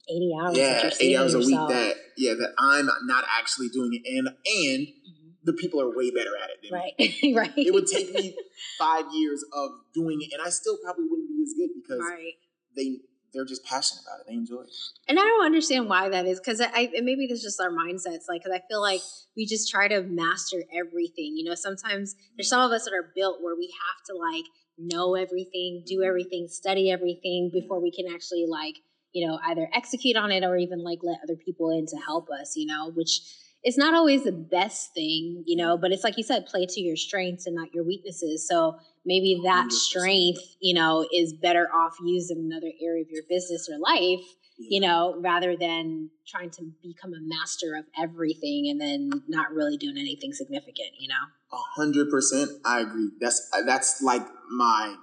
80 0.10 0.34
hours. 0.44 0.58
Yeah, 0.58 0.90
80 1.00 1.18
hours 1.18 1.34
yourself. 1.36 1.72
a 1.72 1.74
week 1.74 1.78
that, 1.78 1.96
yeah, 2.18 2.34
that 2.34 2.54
I'm 2.60 2.90
not 3.06 3.24
actually 3.40 3.70
doing 3.70 3.94
it. 3.94 4.02
And, 4.14 4.28
and 4.28 4.88
mm-hmm. 4.88 5.17
The 5.48 5.54
people 5.54 5.82
are 5.82 5.96
way 5.96 6.12
better 6.12 6.36
at 6.44 6.50
it 6.50 6.58
than 6.62 6.78
right. 6.78 6.94
me. 7.00 7.34
right. 7.36 7.54
It 7.56 7.74
would 7.74 7.88
take 7.88 8.14
me 8.14 8.36
five 8.78 9.06
years 9.14 9.44
of 9.54 9.72
doing 9.94 10.20
it, 10.22 10.34
and 10.34 10.42
I 10.46 10.50
still 10.50 10.78
probably 10.84 11.06
wouldn't 11.10 11.30
be 11.30 11.42
as 11.42 11.54
good 11.58 11.70
because 11.74 12.02
right. 12.02 12.34
they 12.76 12.98
they're 13.34 13.46
just 13.46 13.64
passionate 13.64 14.02
about 14.04 14.20
it. 14.20 14.26
They 14.28 14.34
enjoy 14.34 14.62
it. 14.62 14.74
And 15.08 15.18
I 15.18 15.24
don't 15.24 15.46
understand 15.46 15.90
why 15.90 16.10
that 16.10 16.26
is 16.26 16.40
because 16.40 16.62
I 16.62 16.90
maybe 17.02 17.28
this 17.28 17.42
just 17.42 17.62
our 17.62 17.70
mindsets. 17.70 18.28
Like, 18.28 18.44
because 18.44 18.52
I 18.54 18.62
feel 18.68 18.82
like 18.82 19.02
we 19.38 19.46
just 19.46 19.72
try 19.72 19.88
to 19.88 20.02
master 20.02 20.64
everything. 20.74 21.38
You 21.38 21.46
know, 21.46 21.56
sometimes 21.56 22.16
there's 22.36 22.50
some 22.50 22.62
of 22.62 22.72
us 22.72 22.84
that 22.86 22.94
are 22.94 23.12
built 23.16 23.42
where 23.42 23.56
we 23.56 23.68
have 23.68 24.06
to 24.08 24.16
like 24.16 24.46
know 24.78 25.16
everything, 25.16 25.84
do 25.86 26.00
mm-hmm. 26.00 26.10
everything, 26.10 26.48
study 26.50 26.92
everything 26.92 27.50
before 27.54 27.82
we 27.82 27.92
can 27.92 28.14
actually 28.14 28.46
like 28.48 28.76
you 29.14 29.26
know 29.26 29.40
either 29.46 29.70
execute 29.74 30.18
on 30.18 30.32
it 30.32 30.44
or 30.44 30.58
even 30.58 30.84
like 30.84 31.00
let 31.04 31.20
other 31.24 31.38
people 31.38 31.70
in 31.70 31.86
to 31.86 31.96
help 32.06 32.28
us. 32.30 32.58
You 32.58 32.66
know, 32.66 32.92
which 32.92 33.22
it's 33.64 33.78
not 33.78 33.94
always 33.94 34.24
the 34.24 34.32
best 34.32 34.94
thing, 34.94 35.44
you 35.46 35.58
know, 35.58 35.78
but 35.78 35.92
it's 35.92 36.04
like 36.04 36.18
you 36.18 36.24
said, 36.24 36.46
play 36.46 36.66
to 36.66 36.82
your 36.82 36.96
strengths 36.96 37.48
and 37.48 37.56
not 37.56 37.74
your 37.74 37.84
weaknesses. 37.84 38.48
So 38.48 38.78
maybe 39.06 39.42
that 39.44 39.68
100%. 39.68 39.72
strength, 39.72 40.42
you 40.62 40.74
know, 40.74 41.08
is 41.14 41.34
better 41.34 41.68
off 41.74 41.96
used 42.04 42.32
in 42.32 42.38
another 42.38 42.72
area 42.82 43.02
of 43.04 43.10
your 43.10 43.24
business 43.28 43.68
or 43.70 43.80
life, 43.80 44.24
yeah. 44.58 44.68
you 44.70 44.80
know, 44.80 45.16
rather 45.20 45.56
than 45.58 46.10
trying 46.28 46.52
to 46.52 46.72
become 46.84 47.14
a 47.14 47.22
master 47.22 47.76
of 47.76 47.86
everything 48.00 48.68
and 48.70 48.80
then 48.80 49.10
not 49.28 49.52
really 49.52 49.78
doing 49.78 49.98
anything 49.98 50.34
significant, 50.34 50.92
you 51.00 51.08
know. 51.08 51.16
A 51.52 51.80
hundred 51.80 52.10
percent, 52.10 52.52
I 52.64 52.82
agree. 52.82 53.10
That's 53.20 53.50
uh, 53.54 53.64
that's 53.66 54.02
like 54.02 54.26
my 54.56 54.96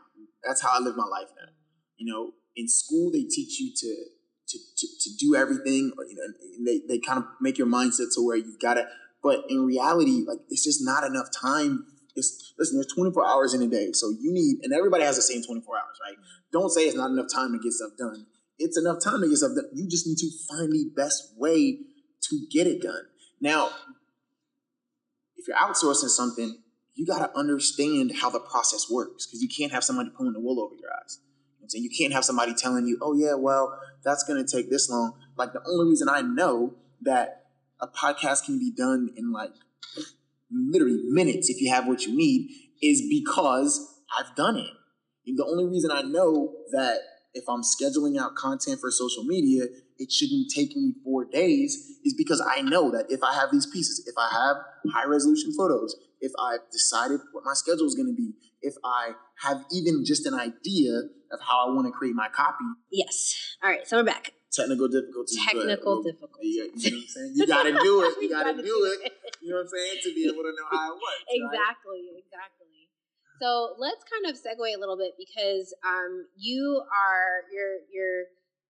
that's 0.46 0.62
how 0.62 0.70
I 0.75 0.78
live 0.78 0.96
my 0.96 1.06
life 1.06 1.28
now. 1.37 1.50
You 1.96 2.12
know, 2.12 2.32
in 2.54 2.68
school 2.68 3.11
they 3.11 3.23
teach 3.23 3.58
you 3.58 3.73
to 3.75 4.13
to 4.54 4.58
to, 4.76 4.87
to 5.00 5.16
do 5.18 5.34
everything, 5.34 5.92
or 5.99 6.04
you 6.04 6.14
know, 6.14 6.32
they 6.64 6.80
they 6.88 6.99
kind 6.99 7.18
of 7.18 7.25
make 7.40 7.58
your 7.58 7.66
mindset 7.66 8.14
to 8.14 8.26
where 8.26 8.37
you've 8.37 8.61
got 8.61 8.75
to. 8.75 8.87
But 9.23 9.44
in 9.49 9.64
reality, 9.64 10.25
like 10.26 10.38
it's 10.50 10.64
just 10.64 10.80
not 10.84 11.04
enough 11.04 11.28
time 11.40 11.87
it's 12.16 12.54
listen, 12.58 12.76
there's 12.78 12.92
24 12.94 13.26
hours 13.26 13.54
in 13.54 13.62
a 13.62 13.66
day. 13.66 13.92
So 13.92 14.11
you 14.11 14.32
need, 14.32 14.58
and 14.62 14.73
everybody 14.73 15.04
has 15.04 15.16
the 15.16 15.23
same 15.23 15.42
24 15.42 15.76
hours, 15.76 15.99
right? 16.02 16.16
Don't 16.52 16.70
say 16.70 16.82
it's 16.82 16.96
not 16.96 17.11
enough 17.11 17.26
time 17.32 17.52
to 17.52 17.58
get 17.58 17.73
stuff 17.73 17.92
done. 17.99 18.26
It's 18.58 18.78
enough 18.78 19.02
time 19.02 19.20
to 19.20 19.28
get 19.28 19.38
stuff 19.38 19.52
done. 19.54 19.68
You 19.75 19.88
just 19.88 20.06
need 20.06 20.18
to 20.18 20.30
find 20.49 20.73
the 20.73 20.90
best 20.96 21.32
way 21.37 21.78
to 22.30 22.46
get 22.50 22.66
it 22.66 22.82
done. 22.82 23.02
Now, 23.40 23.70
if 25.37 25.49
you're 25.49 25.56
outsourcing 25.56 26.08
something, 26.08 26.56
you 26.94 27.04
got 27.04 27.18
to 27.18 27.37
understand 27.37 28.12
how 28.20 28.30
the 28.30 28.38
process 28.38 28.88
works 28.88 29.26
because 29.26 29.42
you 29.42 29.49
can't 29.49 29.73
have 29.73 29.82
somebody 29.82 30.11
pulling 30.16 30.32
the 30.32 30.40
wool 30.40 30.61
over 30.61 30.75
your 30.76 30.90
eyes. 30.92 31.18
And 31.73 31.83
you 31.83 31.90
can't 31.97 32.12
have 32.12 32.25
somebody 32.25 32.54
telling 32.54 32.87
you, 32.87 32.99
oh, 33.00 33.14
yeah, 33.14 33.35
well, 33.35 33.78
that's 34.04 34.25
going 34.25 34.44
to 34.44 34.56
take 34.56 34.71
this 34.71 34.90
long. 34.90 35.14
Like, 35.37 35.52
the 35.52 35.62
only 35.66 35.90
reason 35.90 36.09
I 36.09 36.21
know 36.21 36.75
that 37.02 37.44
a 37.80 37.88
podcast 37.88 38.44
can 38.44 38.59
be 38.59 38.73
done 38.76 39.11
in 39.16 39.33
like 39.33 39.50
literally 40.50 41.00
minutes 41.09 41.49
if 41.50 41.61
you 41.61 41.71
have 41.71 41.87
what 41.87 42.02
you 42.02 42.16
need 42.16 42.50
is 42.83 43.02
because 43.09 44.02
I've 44.16 44.35
done 44.37 44.56
it. 44.56 44.71
And 45.26 45.38
the 45.38 45.44
only 45.44 45.64
reason 45.64 45.90
I 45.90 46.02
know 46.02 46.52
that 46.73 46.99
if 47.33 47.44
I'm 47.49 47.62
scheduling 47.62 48.18
out 48.21 48.35
content 48.37 48.80
for 48.80 48.90
social 48.90 49.25
media, 49.25 49.64
it 49.99 50.12
shouldn't 50.12 50.50
take 50.54 50.76
me 50.76 50.92
four 51.02 51.25
days 51.25 51.99
is 52.04 52.14
because 52.16 52.44
I 52.47 52.62
know 52.62 52.90
that 52.90 53.06
if 53.09 53.23
I 53.23 53.35
have 53.35 53.50
these 53.50 53.66
pieces, 53.66 54.06
if 54.06 54.14
I 54.18 54.28
have 54.30 54.56
high 54.92 55.06
resolution 55.06 55.52
photos, 55.56 55.97
if 56.21 56.33
I've 56.38 56.71
decided 56.71 57.21
what 57.33 57.44
my 57.44 57.54
schedule 57.54 57.87
is 57.87 57.94
going 57.94 58.09
to 58.09 58.14
be, 58.14 58.33
if 58.62 58.75
I 58.85 59.12
have 59.42 59.64
even 59.72 60.04
just 60.04 60.26
an 60.26 60.34
idea 60.34 60.92
of 61.32 61.40
how 61.40 61.68
I 61.68 61.74
want 61.74 61.86
to 61.86 61.92
create 61.92 62.14
my 62.14 62.28
copy. 62.28 62.64
Yes. 62.90 63.56
All 63.62 63.70
right. 63.70 63.86
So 63.86 63.98
we're 63.98 64.04
back 64.04 64.32
technical 64.54 64.88
difficulties. 64.88 65.38
Technical 65.44 66.02
difficulties. 66.02 66.54
You, 66.54 66.70
you 66.76 66.90
know 66.90 66.96
what 66.96 67.02
I'm 67.02 67.08
saying? 67.08 67.32
You 67.34 67.46
got 67.46 67.62
to 67.64 67.72
do 67.72 68.02
it. 68.02 68.22
You 68.22 68.30
got 68.38 68.44
to 68.44 68.62
do 68.62 68.76
it. 68.94 69.12
You 69.42 69.50
know 69.50 69.56
what 69.56 69.62
I'm 69.62 69.68
saying? 69.68 69.98
To 70.02 70.14
be 70.14 70.24
able 70.30 70.42
to 70.42 70.54
know 70.54 70.66
how 70.70 70.92
it 70.92 70.94
works. 70.94 71.26
Exactly. 71.28 72.14
Right? 72.14 72.22
Exactly. 72.24 72.88
So 73.42 73.74
let's 73.78 74.04
kind 74.06 74.30
of 74.30 74.40
segue 74.40 74.76
a 74.76 74.78
little 74.78 74.96
bit 74.96 75.12
because 75.18 75.74
um, 75.84 76.26
you 76.36 76.82
are 76.86 77.42
you're 77.52 77.78
you're 77.92 78.24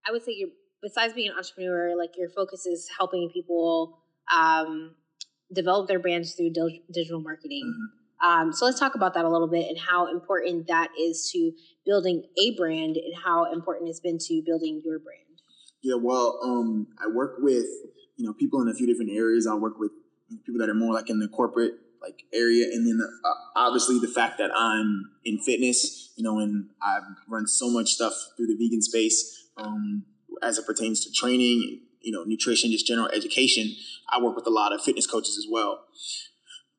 I 0.07 0.11
would 0.11 0.23
say 0.25 0.33
you're 0.33 0.51
besides 0.83 1.13
being 1.13 1.31
an 1.31 1.37
entrepreneur, 1.37 1.97
like 1.97 2.17
your 2.17 2.31
focus 2.31 2.67
is 2.67 2.89
helping 2.97 3.31
people 3.33 3.99
um, 4.33 4.95
develop 5.53 5.87
their 5.87 5.99
brands 5.99 6.35
through 6.35 6.53
digital 6.93 7.21
marketing. 7.21 7.65
Mm-hmm. 7.67 8.04
Um, 8.25 8.55
so 8.55 8.65
let's 8.65 8.81
talk 8.81 8.95
about 8.95 9.13
that 9.15 9.27
a 9.27 9.29
little 9.29 9.49
bit 9.49 9.69
and 9.69 9.79
how 9.79 10.07
important 10.11 10.67
that 10.69 10.89
is 10.99 11.31
to 11.33 11.53
building 11.85 12.25
a 12.39 12.57
brand 12.57 12.97
and 12.97 13.15
how 13.23 13.53
important 13.53 13.91
it's 13.91 14.01
been 14.01 14.19
to 14.19 14.43
building 14.47 14.81
your 14.83 14.99
brand. 14.99 15.21
Yeah, 15.83 15.97
well, 16.01 16.41
um, 16.43 16.87
I 16.99 17.09
work 17.09 17.37
with 17.41 17.67
you 18.17 18.25
know 18.27 18.33
people 18.33 18.63
in 18.63 18.69
a 18.69 18.75
few 18.75 18.87
different 18.87 19.11
areas. 19.11 19.47
I 19.47 19.55
work 19.55 19.79
with 19.79 19.91
people 20.47 20.59
that 20.61 20.71
are 20.71 20.75
more 20.75 20.95
like 20.95 21.11
in 21.11 21.19
the 21.19 21.29
corporate 21.29 21.75
like 22.01 22.23
area, 22.33 22.65
and 22.73 22.87
then 22.87 22.99
uh, 23.03 23.29
obviously 23.57 23.99
the 23.99 24.09
fact 24.09 24.39
that 24.39 24.51
I'm 24.57 25.11
in 25.27 25.39
fitness, 25.41 26.15
you 26.17 26.25
know, 26.25 26.39
and 26.39 26.71
I've 26.83 27.03
run 27.29 27.47
so 27.47 27.69
much 27.69 27.91
stuff 27.91 28.15
through 28.39 28.47
the 28.47 28.57
vegan 28.57 28.81
space 28.81 29.49
um, 29.59 30.05
as 30.43 30.57
it 30.57 30.65
pertains 30.65 31.05
to 31.05 31.13
training, 31.13 31.81
you 32.01 32.13
know, 32.13 32.25
nutrition, 32.25 32.71
just 32.71 32.87
general 32.87 33.09
education. 33.09 33.75
I 34.11 34.23
work 34.23 34.35
with 34.35 34.47
a 34.47 34.51
lot 34.51 34.73
of 34.73 34.83
fitness 34.83 35.07
coaches 35.07 35.37
as 35.37 35.47
well. 35.51 35.85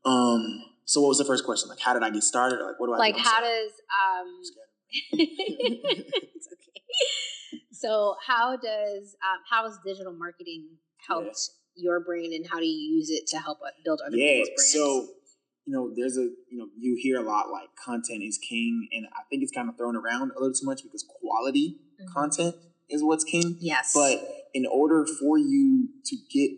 Um, 0.03 0.63
so 0.85 1.01
what 1.01 1.09
was 1.09 1.17
the 1.17 1.25
first 1.25 1.43
question? 1.45 1.67
Like, 1.69 1.79
how 1.79 1.93
did 1.93 2.03
I 2.03 2.11
get 2.11 2.23
started? 2.23 2.59
Or 2.59 2.67
like, 2.67 2.79
what 2.79 2.87
do 2.87 2.93
I 2.93 2.97
like? 2.97 3.17
How 3.17 3.41
does 3.41 3.71
um? 3.91 4.41
it's 5.11 6.47
okay. 6.47 7.61
So 7.71 8.15
how 8.25 8.55
does 8.55 9.15
um, 9.23 9.39
how 9.49 9.65
has 9.65 9.77
digital 9.85 10.13
marketing 10.13 10.67
helped 11.07 11.37
yeah. 11.75 11.83
your 11.83 11.99
brand, 11.99 12.33
and 12.33 12.45
how 12.49 12.59
do 12.59 12.65
you 12.65 12.95
use 12.95 13.09
it 13.09 13.27
to 13.27 13.37
help 13.37 13.59
build 13.83 13.99
other 14.05 14.15
yeah, 14.15 14.43
people's 14.43 14.49
brands? 14.49 14.71
So 14.71 15.07
you 15.65 15.73
know, 15.73 15.91
there's 15.95 16.17
a 16.17 16.29
you 16.49 16.57
know 16.57 16.67
you 16.77 16.97
hear 17.01 17.19
a 17.19 17.23
lot 17.23 17.49
like 17.49 17.69
content 17.83 18.21
is 18.23 18.37
king, 18.37 18.87
and 18.91 19.07
I 19.07 19.23
think 19.29 19.43
it's 19.43 19.51
kind 19.51 19.67
of 19.67 19.77
thrown 19.77 19.95
around 19.95 20.31
a 20.31 20.39
little 20.39 20.53
too 20.53 20.65
much 20.65 20.83
because 20.83 21.03
quality 21.19 21.77
mm-hmm. 21.99 22.13
content 22.13 22.55
is 22.89 23.03
what's 23.03 23.23
king. 23.23 23.57
Yes, 23.59 23.91
but 23.93 24.23
in 24.53 24.65
order 24.65 25.05
for 25.19 25.37
you 25.39 25.89
to 26.05 26.15
get, 26.31 26.51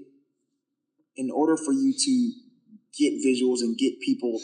in 1.15 1.31
order 1.31 1.55
for 1.55 1.71
you 1.71 1.93
to 1.97 2.31
get 2.97 3.13
visuals 3.13 3.61
and 3.61 3.77
get 3.77 3.99
people 3.99 4.39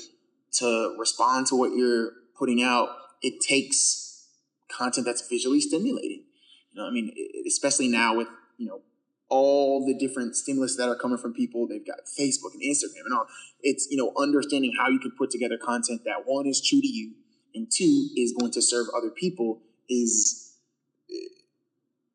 to 0.53 0.95
respond 0.99 1.47
to 1.47 1.55
what 1.55 1.75
you're 1.75 2.11
putting 2.37 2.61
out, 2.61 2.89
it 3.21 3.41
takes 3.41 4.27
content 4.69 5.05
that's 5.05 5.27
visually 5.27 5.61
stimulating. 5.61 6.23
You 6.71 6.81
know, 6.81 6.87
I 6.87 6.91
mean, 6.91 7.13
especially 7.47 7.87
now 7.87 8.15
with 8.15 8.27
you 8.57 8.67
know 8.67 8.81
all 9.29 9.85
the 9.85 9.97
different 9.97 10.35
stimulus 10.35 10.75
that 10.77 10.87
are 10.87 10.95
coming 10.95 11.17
from 11.17 11.33
people. 11.33 11.67
They've 11.67 11.85
got 11.85 11.99
Facebook 12.19 12.53
and 12.53 12.61
Instagram 12.61 13.05
and 13.05 13.13
all. 13.15 13.27
It's 13.61 13.87
you 13.89 13.97
know 13.97 14.11
understanding 14.17 14.73
how 14.77 14.89
you 14.89 14.99
can 14.99 15.11
put 15.11 15.31
together 15.31 15.57
content 15.57 16.01
that 16.05 16.23
one 16.25 16.45
is 16.47 16.61
true 16.61 16.81
to 16.81 16.87
you 16.87 17.13
and 17.55 17.67
two 17.71 18.09
is 18.15 18.33
going 18.37 18.51
to 18.51 18.61
serve 18.61 18.87
other 18.95 19.09
people 19.09 19.61
is 19.89 20.57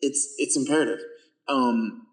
it's 0.01 0.35
it's 0.39 0.57
imperative. 0.57 1.01
Um, 1.49 2.07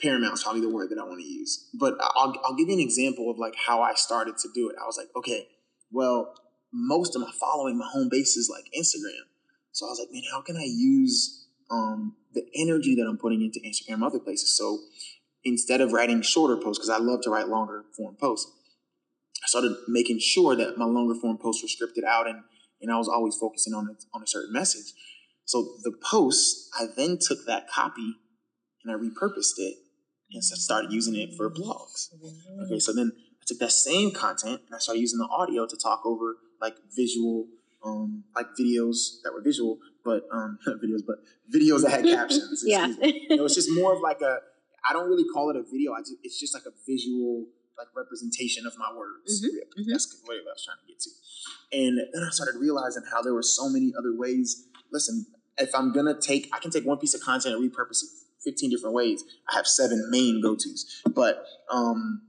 paramount 0.00 0.34
is 0.34 0.42
probably 0.42 0.60
the 0.60 0.70
word 0.70 0.90
that 0.90 0.98
I 0.98 1.04
want 1.04 1.20
to 1.20 1.26
use. 1.26 1.68
But 1.74 1.94
I'll 2.00 2.34
I'll 2.44 2.54
give 2.54 2.68
you 2.68 2.74
an 2.74 2.80
example 2.80 3.30
of 3.30 3.38
like 3.38 3.54
how 3.56 3.82
I 3.82 3.94
started 3.94 4.38
to 4.38 4.48
do 4.54 4.68
it. 4.68 4.76
I 4.80 4.86
was 4.86 4.96
like, 4.96 5.08
okay, 5.16 5.48
well, 5.90 6.34
most 6.72 7.16
of 7.16 7.22
my 7.22 7.30
following, 7.40 7.78
my 7.78 7.88
home 7.90 8.08
base 8.10 8.36
is 8.36 8.50
like 8.50 8.64
Instagram. 8.78 9.24
So 9.72 9.86
I 9.86 9.90
was 9.90 9.98
like, 9.98 10.08
man, 10.10 10.22
how 10.32 10.40
can 10.40 10.56
I 10.56 10.64
use 10.64 11.46
um, 11.70 12.16
the 12.34 12.44
energy 12.54 12.94
that 12.96 13.06
I'm 13.06 13.18
putting 13.18 13.42
into 13.42 13.60
Instagram 13.60 14.04
other 14.04 14.18
places. 14.18 14.56
So 14.56 14.78
instead 15.44 15.80
of 15.80 15.92
writing 15.92 16.22
shorter 16.22 16.56
posts, 16.56 16.78
because 16.78 16.90
I 16.90 17.02
love 17.02 17.20
to 17.22 17.30
write 17.30 17.48
longer 17.48 17.84
form 17.96 18.16
posts, 18.20 18.50
I 19.42 19.46
started 19.46 19.76
making 19.88 20.18
sure 20.20 20.56
that 20.56 20.76
my 20.76 20.84
longer 20.84 21.14
form 21.14 21.38
posts 21.38 21.62
were 21.62 21.68
scripted 21.68 22.06
out 22.06 22.26
and, 22.26 22.42
and 22.80 22.92
I 22.92 22.96
was 22.96 23.08
always 23.08 23.36
focusing 23.36 23.74
on 23.74 23.96
on 24.12 24.22
a 24.22 24.26
certain 24.26 24.52
message. 24.52 24.92
So 25.44 25.76
the 25.82 25.92
posts, 26.10 26.70
I 26.78 26.86
then 26.96 27.18
took 27.20 27.46
that 27.46 27.68
copy 27.68 28.14
and 28.84 28.92
I 28.92 28.98
repurposed 28.98 29.58
it 29.58 29.76
and 30.32 30.44
so 30.44 30.54
started 30.56 30.92
using 30.92 31.14
it 31.14 31.34
for 31.36 31.50
blogs. 31.50 32.10
Mm-hmm. 32.14 32.62
Okay, 32.64 32.78
so 32.78 32.92
then 32.92 33.12
I 33.16 33.44
took 33.46 33.58
that 33.58 33.72
same 33.72 34.10
content 34.10 34.62
and 34.66 34.74
I 34.74 34.78
started 34.78 35.00
using 35.00 35.18
the 35.18 35.28
audio 35.30 35.66
to 35.66 35.76
talk 35.76 36.02
over 36.04 36.36
like 36.60 36.76
visual, 36.94 37.46
um, 37.84 38.24
like 38.34 38.46
videos 38.58 39.22
that 39.24 39.32
were 39.32 39.42
visual, 39.42 39.78
but 40.04 40.24
um, 40.32 40.58
videos, 40.66 41.00
but 41.06 41.16
videos 41.54 41.82
that 41.82 41.90
had 41.92 42.04
captions. 42.04 42.64
yeah. 42.66 42.86
You 43.00 43.36
know, 43.36 43.44
it's 43.44 43.54
just 43.54 43.70
more 43.72 43.94
of 43.94 44.00
like 44.00 44.20
a. 44.20 44.38
I 44.88 44.92
don't 44.92 45.08
really 45.08 45.24
call 45.34 45.50
it 45.50 45.56
a 45.56 45.62
video. 45.62 45.92
I 45.92 46.00
just 46.00 46.14
it's 46.22 46.38
just 46.38 46.54
like 46.54 46.62
a 46.66 46.72
visual 46.86 47.46
like 47.76 47.88
representation 47.94 48.66
of 48.66 48.74
my 48.78 48.90
words. 48.96 49.42
Mhm, 49.44 49.48
Really. 49.48 49.84
mhm. 49.84 49.92
That's 49.92 50.20
what 50.24 50.34
I 50.36 50.40
was 50.46 50.64
trying 50.64 50.78
to 50.78 50.86
get 50.86 51.00
to. 51.00 51.10
And 51.72 51.98
then 52.14 52.22
I 52.22 52.30
started 52.30 52.58
realizing 52.58 53.02
how 53.10 53.20
there 53.22 53.34
were 53.34 53.42
so 53.42 53.68
many 53.68 53.92
other 53.98 54.14
ways. 54.16 54.66
Listen, 54.92 55.26
if 55.58 55.74
I'm 55.74 55.92
gonna 55.92 56.18
take, 56.18 56.48
I 56.52 56.58
can 56.58 56.70
take 56.70 56.84
one 56.86 56.98
piece 56.98 57.14
of 57.14 57.20
content 57.20 57.54
and 57.56 57.62
repurpose 57.70 58.02
it 58.04 58.10
15 58.46 58.70
different 58.70 58.94
ways. 58.94 59.24
I 59.50 59.56
have 59.56 59.66
seven 59.66 60.08
main 60.10 60.40
go-tos, 60.40 61.02
but 61.14 61.44
um, 61.70 62.22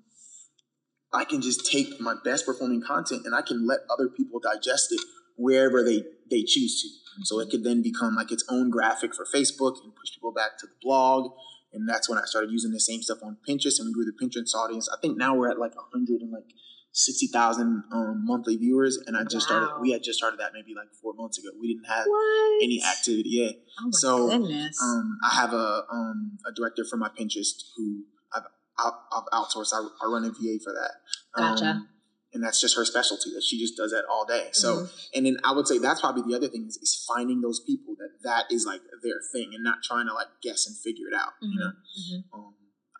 I 1.13 1.24
can 1.24 1.41
just 1.41 1.71
take 1.71 2.01
my 2.01 2.15
best 2.25 2.45
performing 2.45 2.81
content 2.81 3.25
and 3.25 3.33
I 3.33 3.41
can 3.41 3.65
let 3.65 3.79
other 3.89 4.09
people 4.09 4.39
digest 4.39 4.91
it 4.91 5.01
wherever 5.38 5.83
they 5.83 6.03
they 6.29 6.43
choose 6.43 6.81
to. 6.81 6.89
So 7.24 7.39
it 7.39 7.50
could 7.50 7.63
then 7.63 7.81
become 7.81 8.15
like 8.15 8.31
its 8.31 8.43
own 8.50 8.69
graphic 8.69 9.15
for 9.15 9.25
Facebook 9.25 9.77
and 9.83 9.95
push 9.95 10.13
people 10.13 10.33
back 10.33 10.57
to 10.59 10.67
the 10.67 10.74
blog. 10.81 11.31
And 11.74 11.88
that's 11.88 12.09
when 12.09 12.17
I 12.17 12.25
started 12.25 12.51
using 12.51 12.71
the 12.71 12.79
same 12.79 13.01
stuff 13.01 13.19
on 13.24 13.38
Pinterest 13.47 13.79
and 13.79 13.88
we 13.88 13.93
grew 13.93 14.05
the 14.05 14.12
Pinterest 14.12 14.53
audience. 14.55 14.89
I 14.91 14.97
think 15.01 15.17
now 15.17 15.36
we're 15.36 15.50
at 15.50 15.59
like 15.59 15.75
100 15.75 16.21
and 16.21 16.31
like 16.31 16.43
60,000 16.91 17.84
um, 17.91 18.25
monthly 18.25 18.58
viewers. 18.58 18.98
And 19.06 19.15
I 19.15 19.24
just 19.24 19.46
started, 19.46 19.70
we 19.79 19.91
had 19.91 20.03
just 20.03 20.17
started 20.17 20.39
that 20.39 20.51
maybe 20.53 20.74
like 20.75 20.88
four 21.01 21.13
months 21.13 21.38
ago. 21.38 21.50
We 21.60 21.67
didn't 21.74 21.86
have 21.88 22.06
what? 22.08 22.63
any 22.63 22.82
activity. 22.84 23.29
Yeah. 23.29 23.51
Oh 23.79 23.86
my 23.86 23.89
So, 23.91 24.29
goodness. 24.29 24.82
Um, 24.82 25.17
I 25.24 25.36
have 25.36 25.53
a 25.53 25.84
um, 25.91 26.38
a 26.48 26.51
director 26.51 26.84
for 26.89 26.98
my 26.98 27.10
Pinterest 27.10 27.53
who 27.75 28.03
I've, 28.34 28.44
I've, 28.79 29.25
outsourced. 29.34 29.74
I, 29.74 29.88
I 30.03 30.08
run 30.12 30.24
a 30.25 30.29
VA 30.29 30.60
for 30.63 30.74
that. 30.74 30.91
Gotcha. 31.36 31.65
Um, 31.65 31.89
and 32.34 32.44
that's 32.44 32.60
just 32.60 32.75
her 32.75 32.86
specialty. 32.86 33.32
That 33.34 33.44
she 33.44 33.60
just 33.60 33.77
does 33.77 33.91
that 33.91 34.03
all 34.12 34.25
day. 34.25 34.50
So, 34.51 34.75
Mhm. 34.82 35.08
and 35.15 35.25
then 35.25 35.38
I 35.44 35.53
would 35.53 35.67
say 35.67 35.77
that's 35.77 36.01
probably 36.01 36.24
the 36.29 36.36
other 36.36 36.48
thing 36.48 36.65
is, 36.67 36.77
is 36.77 37.03
finding 37.08 37.41
those 37.41 37.60
people 37.60 37.96
that 38.00 38.10
that 38.24 38.51
is 38.51 38.65
like 38.65 38.82
their 39.03 39.22
thing, 39.32 39.51
and 39.53 39.63
not 39.63 39.77
trying 39.84 40.08
to 40.08 40.13
like 40.13 40.27
guess 40.44 40.67
and 40.67 40.75
figure 40.77 41.08
it 41.08 41.15
out. 41.15 41.34
You 41.41 41.60
know. 41.60 41.72
Mhm. 41.72 42.24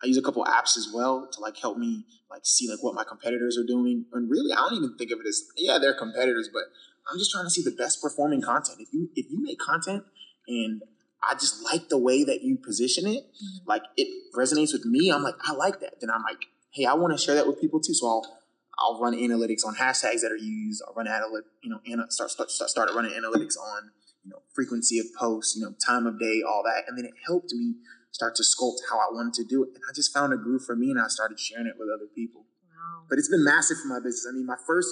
I 0.02 0.06
use 0.06 0.16
a 0.16 0.22
couple 0.22 0.44
apps 0.44 0.76
as 0.76 0.88
well 0.94 1.28
to 1.32 1.40
like 1.40 1.56
help 1.58 1.76
me 1.78 2.04
like 2.30 2.42
see 2.44 2.68
like 2.68 2.82
what 2.82 2.94
my 2.94 3.04
competitors 3.04 3.58
are 3.58 3.66
doing. 3.66 4.04
And 4.12 4.30
really, 4.30 4.52
I 4.52 4.56
don't 4.56 4.74
even 4.74 4.96
think 4.96 5.10
of 5.10 5.18
it 5.20 5.26
as 5.28 5.42
yeah, 5.56 5.78
they're 5.78 5.94
competitors, 5.94 6.48
but 6.52 6.64
I'm 7.10 7.18
just 7.18 7.30
trying 7.30 7.44
to 7.46 7.50
see 7.50 7.62
the 7.62 7.70
best 7.72 8.00
performing 8.02 8.42
content. 8.42 8.78
If 8.80 8.92
you 8.92 9.08
if 9.16 9.26
you 9.30 9.42
make 9.42 9.58
content 9.58 10.04
and 10.46 10.82
I 11.22 11.34
just 11.34 11.64
like 11.64 11.88
the 11.88 11.98
way 11.98 12.22
that 12.24 12.42
you 12.42 12.56
position 12.56 13.06
it, 13.06 13.24
Mhm. 13.24 13.66
like 13.66 13.82
it 13.96 14.08
resonates 14.36 14.72
with 14.72 14.84
me. 14.84 15.10
I'm 15.10 15.22
like, 15.24 15.34
I 15.42 15.52
like 15.52 15.80
that. 15.80 16.00
Then 16.00 16.10
I'm 16.10 16.22
like, 16.22 16.44
hey, 16.70 16.84
I 16.84 16.94
want 16.94 17.12
to 17.16 17.18
share 17.18 17.34
that 17.34 17.46
with 17.46 17.60
people 17.60 17.80
too. 17.80 17.94
So 17.94 18.06
I'll 18.06 18.38
I'll 18.78 19.00
run 19.00 19.14
analytics 19.14 19.66
on 19.66 19.74
hashtags 19.74 20.20
that 20.20 20.30
are 20.30 20.36
used. 20.36 20.80
I'll 20.86 20.94
run 20.94 21.06
analyt, 21.06 21.42
you 21.64 21.70
know, 21.70 21.80
ana- 21.90 22.10
start 22.10 22.30
start 22.30 22.50
start 22.50 22.70
started 22.70 22.94
running 22.94 23.10
analytics 23.10 23.58
on 23.58 23.90
you 24.22 24.30
know 24.30 24.42
frequency 24.54 25.00
of 25.00 25.06
posts, 25.18 25.56
you 25.56 25.62
know, 25.62 25.74
time 25.84 26.06
of 26.06 26.20
day, 26.20 26.42
all 26.46 26.62
that, 26.64 26.84
and 26.86 26.96
then 26.96 27.04
it 27.04 27.14
helped 27.26 27.52
me 27.52 27.74
start 28.18 28.34
to 28.34 28.42
sculpt 28.42 28.82
how 28.90 28.98
I 28.98 29.14
wanted 29.14 29.32
to 29.34 29.44
do 29.46 29.62
it. 29.62 29.70
And 29.78 29.82
I 29.88 29.94
just 29.94 30.12
found 30.12 30.34
a 30.34 30.36
groove 30.36 30.64
for 30.66 30.74
me, 30.74 30.90
and 30.90 30.98
I 31.00 31.06
started 31.06 31.38
sharing 31.38 31.66
it 31.70 31.78
with 31.78 31.86
other 31.86 32.10
people. 32.12 32.42
Wow. 32.66 33.06
But 33.08 33.18
it's 33.18 33.30
been 33.30 33.44
massive 33.44 33.78
for 33.78 33.86
my 33.86 34.02
business. 34.02 34.26
I 34.28 34.34
mean, 34.34 34.44
my 34.44 34.58
first 34.66 34.90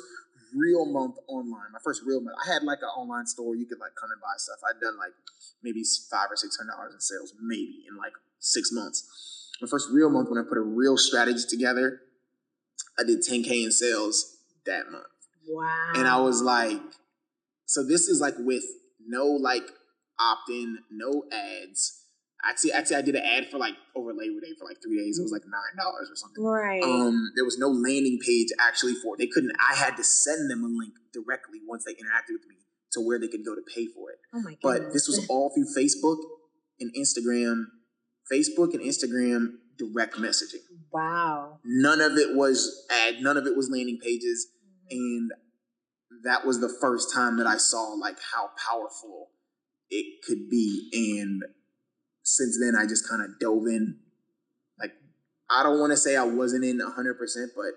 real 0.54 0.86
month 0.86 1.16
online, 1.26 1.74
my 1.74 1.82
first 1.82 2.02
real 2.06 2.20
month, 2.22 2.36
I 2.38 2.46
had 2.54 2.62
like 2.62 2.78
an 2.86 2.92
online 2.94 3.26
store. 3.26 3.56
You 3.56 3.66
could 3.66 3.80
like 3.82 3.98
come 4.00 4.10
and 4.14 4.20
buy 4.22 4.38
stuff. 4.38 4.62
I'd 4.62 4.78
done 4.80 4.96
like 4.96 5.10
maybe 5.60 5.82
five 6.08 6.30
or 6.30 6.36
six 6.36 6.56
hundred 6.56 6.70
dollars 6.78 6.94
in 6.94 7.00
sales, 7.00 7.34
maybe 7.42 7.82
in 7.90 7.96
like 7.98 8.14
six 8.38 8.70
months. 8.70 9.50
My 9.60 9.66
first 9.66 9.88
real 9.90 10.08
month 10.08 10.30
when 10.30 10.38
I 10.38 10.46
put 10.48 10.56
a 10.58 10.62
real 10.62 10.96
strategy 10.96 11.42
together, 11.50 11.98
I 12.98 13.02
did 13.02 13.26
10k 13.26 13.64
in 13.64 13.72
sales 13.72 14.36
that 14.66 14.86
month, 14.90 15.10
Wow. 15.48 15.92
and 15.96 16.06
I 16.06 16.20
was 16.20 16.42
like, 16.42 16.80
so 17.66 17.82
this 17.82 18.06
is 18.06 18.20
like 18.20 18.34
with 18.38 18.62
no 19.04 19.26
like 19.26 19.66
opt 20.20 20.48
in, 20.50 20.78
no 20.90 21.24
ads. 21.32 22.05
Actually, 22.48 22.72
actually, 22.72 22.96
I 22.96 23.02
did 23.02 23.14
an 23.16 23.24
ad 23.24 23.46
for 23.50 23.58
like 23.58 23.74
over 23.96 24.12
Labor 24.12 24.40
Day 24.40 24.52
for 24.58 24.64
like 24.66 24.78
three 24.82 24.96
days. 24.98 25.18
It 25.18 25.22
was 25.22 25.32
like 25.32 25.42
nine 25.44 25.76
dollars 25.84 26.08
or 26.10 26.16
something. 26.16 26.42
right. 26.44 26.82
Um, 26.82 27.32
there 27.34 27.44
was 27.44 27.58
no 27.58 27.68
landing 27.68 28.18
page 28.24 28.48
actually 28.60 28.94
for 28.94 29.14
it. 29.14 29.18
They 29.18 29.26
couldn't. 29.26 29.52
I 29.58 29.74
had 29.74 29.96
to 29.96 30.04
send 30.04 30.50
them 30.50 30.62
a 30.62 30.68
link 30.68 30.94
directly 31.12 31.58
once 31.66 31.84
they 31.84 31.92
interacted 31.92 32.32
with 32.38 32.46
me 32.48 32.56
to 32.92 33.00
where 33.00 33.18
they 33.18 33.28
could 33.28 33.44
go 33.44 33.54
to 33.54 33.62
pay 33.74 33.86
for 33.86 34.10
it. 34.10 34.18
oh 34.34 34.40
my 34.40 34.54
goodness. 34.54 34.58
But 34.62 34.92
this 34.92 35.08
was 35.08 35.26
all 35.28 35.52
through 35.54 35.66
Facebook 35.76 36.18
and 36.78 36.92
Instagram, 36.94 37.64
Facebook 38.32 38.74
and 38.74 38.80
Instagram 38.82 39.58
direct 39.76 40.14
messaging. 40.16 40.64
wow. 40.92 41.58
None 41.64 42.00
of 42.00 42.16
it 42.16 42.34
was 42.36 42.86
ad. 42.90 43.20
None 43.20 43.36
of 43.36 43.46
it 43.46 43.56
was 43.56 43.68
landing 43.70 43.98
pages, 44.02 44.48
and 44.90 45.30
that 46.24 46.46
was 46.46 46.60
the 46.60 46.74
first 46.80 47.12
time 47.12 47.36
that 47.38 47.46
I 47.46 47.56
saw 47.56 47.92
like 47.92 48.18
how 48.34 48.50
powerful 48.68 49.28
it 49.90 50.22
could 50.26 50.48
be. 50.50 50.88
And 50.92 51.42
since 52.26 52.58
then, 52.60 52.74
I 52.74 52.86
just 52.86 53.08
kind 53.08 53.22
of 53.22 53.38
dove 53.38 53.66
in. 53.68 53.98
Like 54.80 54.90
I 55.48 55.62
don't 55.62 55.78
want 55.78 55.92
to 55.92 55.96
say 55.96 56.16
I 56.16 56.24
wasn't 56.24 56.64
in 56.64 56.80
hundred 56.80 57.14
percent, 57.14 57.52
but 57.54 57.70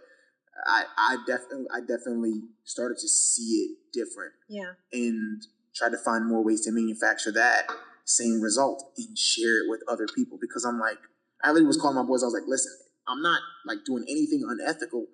I 0.65 0.83
I 0.97 1.17
definitely 1.27 1.67
I 1.71 1.81
definitely 1.81 2.41
started 2.63 2.97
to 2.97 3.07
see 3.07 3.67
it 3.69 3.77
different 3.93 4.33
Yeah. 4.49 4.73
and 4.91 5.41
tried 5.75 5.91
to 5.91 5.97
find 5.97 6.25
more 6.27 6.43
ways 6.43 6.61
to 6.65 6.71
manufacture 6.71 7.31
that 7.33 7.67
same 8.05 8.41
result 8.41 8.91
and 8.97 9.15
share 9.15 9.63
it 9.63 9.69
with 9.69 9.81
other 9.87 10.07
people 10.15 10.39
because 10.41 10.65
I'm 10.65 10.79
like, 10.79 10.97
I 11.43 11.49
literally 11.49 11.67
was 11.67 11.77
calling 11.77 11.95
my 11.95 12.03
boys. 12.03 12.23
I 12.23 12.25
was 12.25 12.33
like, 12.33 12.47
listen, 12.49 12.73
I'm 13.07 13.21
not 13.21 13.41
like 13.67 13.85
doing 13.85 14.03
anything 14.09 14.43
unethical, 14.49 15.05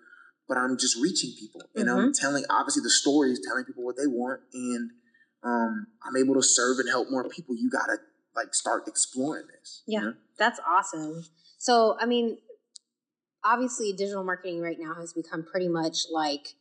but 0.47 0.57
I'm 0.57 0.77
just 0.77 0.95
reaching 0.95 1.31
people 1.37 1.61
and 1.75 1.89
I'm 1.89 2.13
telling, 2.13 2.45
obviously, 2.49 2.83
the 2.83 2.89
stories, 2.89 3.41
telling 3.45 3.65
people 3.65 3.83
what 3.83 3.97
they 3.97 4.07
want, 4.07 4.39
and 4.53 4.91
um, 5.43 5.87
I'm 6.07 6.15
able 6.15 6.35
to 6.35 6.41
serve 6.41 6.79
and 6.79 6.87
help 6.87 7.11
more 7.11 7.27
people. 7.27 7.53
You 7.55 7.69
gotta 7.69 7.97
like 8.35 8.53
start 8.53 8.87
exploring 8.87 9.47
this. 9.59 9.83
you 9.85 9.99
Yeah. 9.99 10.05
know? 10.05 10.13
That's 10.37 10.59
awesome. 10.67 11.25
So, 11.57 11.97
I 11.99 12.05
mean, 12.05 12.37
obviously, 13.43 13.93
digital 13.93 14.23
marketing 14.23 14.61
right 14.61 14.77
now 14.79 14.93
has 14.95 15.13
become 15.13 15.43
pretty 15.43 15.67
much 15.69 16.07
like 16.11 16.55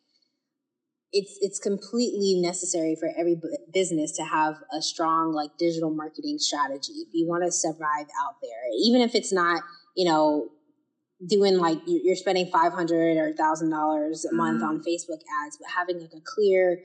it's 1.13 1.39
it's 1.41 1.59
completely 1.61 2.41
necessary 2.41 2.97
for 2.99 3.09
every 3.17 3.37
business 3.73 4.13
to 4.17 4.25
have 4.25 4.57
a 4.73 4.83
strong 4.83 5.33
like 5.33 5.57
digital 5.59 5.91
marketing 5.91 6.39
strategy 6.39 6.93
if 7.07 7.09
you 7.13 7.27
want 7.29 7.45
to 7.45 7.53
survive 7.53 8.07
out 8.21 8.35
there. 8.43 8.63
Even 8.85 9.01
if 9.01 9.15
it's 9.15 9.33
not, 9.33 9.63
you 9.97 10.05
know, 10.09 10.49
doing 11.25 11.57
like 11.57 11.79
you- 11.87 12.01
you're 12.03 12.17
spending 12.17 12.51
five 12.51 12.73
hundred 12.73 13.17
or 13.17 13.33
thousand 13.35 13.71
dollars 13.71 14.25
a 14.25 14.33
month 14.35 14.61
Mhm. 14.63 14.67
on 14.69 14.83
Facebook 14.83 15.21
ads, 15.45 15.57
but 15.57 15.69
having 15.71 16.01
like 16.01 16.13
a 16.15 16.21
clear 16.21 16.85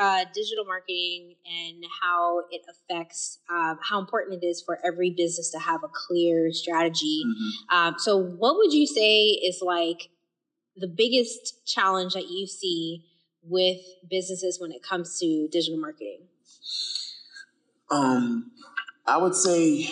uh, 0.00 0.24
digital 0.34 0.64
marketing 0.64 1.34
and 1.44 1.84
how 2.02 2.40
it 2.50 2.62
affects 2.72 3.38
um, 3.50 3.78
how 3.82 4.00
important 4.00 4.42
it 4.42 4.46
is 4.46 4.62
for 4.64 4.78
every 4.84 5.10
business 5.10 5.50
to 5.50 5.58
have 5.58 5.80
a 5.84 5.88
clear 5.88 6.50
strategy. 6.52 7.22
Mhm. 7.26 7.74
Um, 7.76 7.94
so, 7.98 8.16
what 8.16 8.56
would 8.56 8.72
you 8.72 8.86
say 8.86 9.26
is 9.48 9.60
like 9.60 10.08
the 10.74 10.88
biggest 10.88 11.66
challenge 11.66 12.14
that 12.14 12.30
you 12.30 12.46
see 12.46 13.04
with 13.42 13.80
businesses 14.08 14.58
when 14.58 14.72
it 14.72 14.82
comes 14.82 15.18
to 15.18 15.48
digital 15.52 15.78
marketing? 15.78 16.22
Um, 17.90 18.52
I 19.06 19.18
would 19.18 19.34
say 19.34 19.88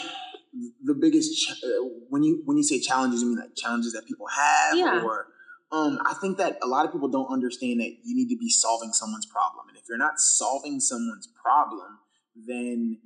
the 0.83 0.95
biggest 0.95 1.37
ch- 1.37 1.63
uh, 1.65 1.69
when 2.09 2.23
you 2.23 2.43
when 2.47 2.57
you 2.57 2.63
say 2.63 2.81
challenges, 2.81 3.21
you 3.23 3.29
mean 3.29 3.39
like 3.39 3.55
challenges 3.57 3.93
that 3.93 4.07
people 4.07 4.27
have, 4.29 4.77
Yeah. 4.79 5.03
or 5.05 5.27
um, 5.71 5.99
I 6.05 6.15
think 6.21 6.39
that 6.39 6.59
a 6.63 6.67
lot 6.67 6.87
of 6.87 6.93
people 6.93 7.09
don't 7.09 7.31
understand 7.31 7.81
that 7.81 7.91
you 8.05 8.17
need 8.17 8.29
to 8.29 8.39
be 8.39 8.49
solving 8.49 8.93
someone's 8.93 9.27
problem, 9.27 9.67
and 9.69 9.77
if 9.77 9.85
you're 9.89 9.99
not 9.99 10.19
solving 10.19 10.81
someone's 10.81 11.29
problem, 11.43 11.99
then 12.47 12.99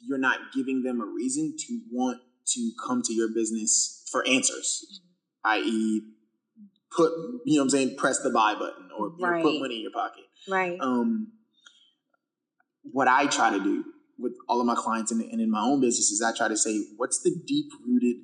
you're 0.00 0.18
not 0.18 0.38
giving 0.54 0.82
them 0.82 1.00
a 1.00 1.06
reason 1.06 1.54
to 1.56 1.80
want 1.90 2.20
to 2.48 2.72
come 2.84 3.02
to 3.02 3.14
your 3.14 3.28
business 3.32 4.06
for 4.10 4.26
answers, 4.26 5.00
i.e., 5.44 6.02
put 6.94 7.12
you 7.46 7.56
know 7.56 7.62
what 7.62 7.64
I'm 7.64 7.70
saying, 7.70 7.96
press 7.96 8.18
the 8.18 8.30
buy 8.30 8.54
button 8.54 8.90
or 8.98 9.12
know, 9.18 9.42
put 9.42 9.60
money 9.60 9.76
in 9.76 9.82
your 9.82 9.92
pocket 9.92 10.24
Right. 10.48 10.78
um, 10.80 11.32
what 12.82 13.08
I 13.08 13.26
try 13.26 13.50
to 13.50 13.62
do 13.62 13.84
with 14.18 14.32
all 14.48 14.60
of 14.60 14.66
my 14.66 14.74
clients 14.74 15.10
and, 15.12 15.20
and 15.22 15.40
in 15.40 15.50
my 15.50 15.62
own 15.62 15.80
business 15.80 16.10
is 16.10 16.22
I 16.22 16.36
try 16.36 16.48
to 16.48 16.56
say, 16.56 16.84
what's 16.96 17.22
the 17.22 17.34
deep 17.46 17.70
rooted 17.86 18.16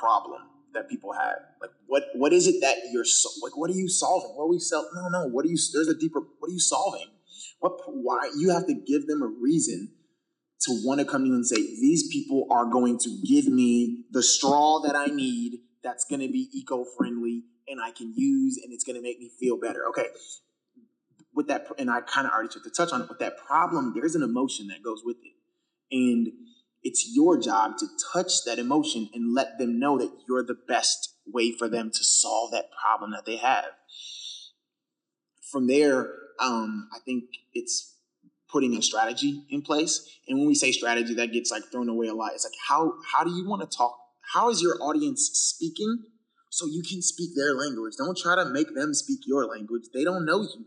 problem 0.00 0.42
that 0.74 0.88
people 0.88 1.12
have? 1.12 1.38
Like, 1.60 1.70
what 1.86 2.04
what 2.14 2.32
is 2.32 2.46
it 2.46 2.60
that 2.60 2.76
you're 2.92 3.04
so, 3.04 3.28
like? 3.42 3.56
What 3.56 3.70
are 3.70 3.74
you 3.74 3.88
solving? 3.88 4.30
What 4.36 4.44
are 4.44 4.48
we 4.48 4.58
sell? 4.58 4.88
No, 4.94 5.08
no. 5.08 5.28
What 5.28 5.44
are 5.44 5.48
you? 5.48 5.58
There's 5.72 5.88
a 5.88 5.98
deeper. 5.98 6.20
What 6.38 6.48
are 6.48 6.52
you 6.52 6.60
solving? 6.60 7.08
What? 7.60 7.80
Why 7.86 8.30
you 8.36 8.50
have 8.50 8.66
to 8.66 8.74
give 8.74 9.06
them 9.06 9.22
a 9.22 9.26
reason 9.26 9.92
to 10.62 10.80
want 10.84 11.00
to 11.00 11.06
come 11.06 11.22
to 11.22 11.28
you 11.28 11.34
and 11.34 11.46
say 11.46 11.56
these 11.56 12.08
people 12.12 12.46
are 12.50 12.66
going 12.66 12.98
to 12.98 13.10
give 13.26 13.46
me 13.46 14.04
the 14.12 14.22
straw 14.22 14.80
that 14.80 14.96
I 14.96 15.06
need. 15.06 15.60
That's 15.82 16.04
going 16.04 16.20
to 16.20 16.28
be 16.28 16.48
eco 16.54 16.84
friendly 16.96 17.44
and 17.68 17.80
I 17.80 17.90
can 17.90 18.12
use, 18.14 18.60
and 18.62 18.72
it's 18.72 18.84
going 18.84 18.96
to 18.96 19.02
make 19.02 19.18
me 19.18 19.30
feel 19.40 19.58
better. 19.58 19.86
Okay, 19.88 20.06
with 21.34 21.48
that, 21.48 21.66
and 21.78 21.90
I 21.90 22.00
kind 22.00 22.26
of 22.26 22.32
already 22.32 22.48
took 22.48 22.64
the 22.64 22.70
touch 22.70 22.92
on 22.92 23.02
it. 23.02 23.08
With 23.08 23.18
that 23.18 23.38
problem, 23.38 23.92
there's 23.94 24.14
an 24.14 24.22
emotion 24.22 24.68
that 24.68 24.82
goes 24.82 25.02
with 25.04 25.16
it, 25.22 25.34
and 25.94 26.28
it's 26.84 27.10
your 27.12 27.40
job 27.40 27.78
to 27.78 27.86
touch 28.12 28.44
that 28.44 28.58
emotion 28.58 29.08
and 29.14 29.34
let 29.34 29.58
them 29.58 29.80
know 29.80 29.98
that 29.98 30.10
you're 30.28 30.44
the 30.44 30.56
best 30.68 31.14
way 31.26 31.50
for 31.50 31.68
them 31.68 31.90
to 31.90 32.04
solve 32.04 32.52
that 32.52 32.66
problem 32.80 33.12
that 33.12 33.24
they 33.24 33.36
have. 33.36 33.64
From 35.50 35.66
there, 35.66 36.10
um, 36.40 36.88
I 36.94 36.98
think 37.04 37.24
it's 37.54 37.96
putting 38.50 38.76
a 38.76 38.82
strategy 38.82 39.42
in 39.50 39.62
place. 39.62 40.06
And 40.28 40.38
when 40.38 40.46
we 40.46 40.54
say 40.54 40.72
strategy, 40.72 41.14
that 41.14 41.32
gets 41.32 41.50
like 41.50 41.64
thrown 41.72 41.88
away 41.88 42.08
a 42.08 42.14
lot. 42.14 42.32
It's 42.34 42.44
like 42.44 42.52
how 42.68 42.94
how 43.12 43.24
do 43.24 43.30
you 43.30 43.48
want 43.48 43.68
to 43.68 43.76
talk? 43.76 43.96
How 44.32 44.50
is 44.50 44.60
your 44.60 44.76
audience 44.82 45.30
speaking 45.32 46.04
so 46.50 46.66
you 46.66 46.82
can 46.88 47.00
speak 47.00 47.30
their 47.34 47.54
language? 47.54 47.94
Don't 47.96 48.16
try 48.16 48.36
to 48.36 48.44
make 48.44 48.74
them 48.74 48.92
speak 48.92 49.20
your 49.26 49.46
language. 49.46 49.84
They 49.94 50.04
don't 50.04 50.24
know 50.26 50.42
you. 50.42 50.66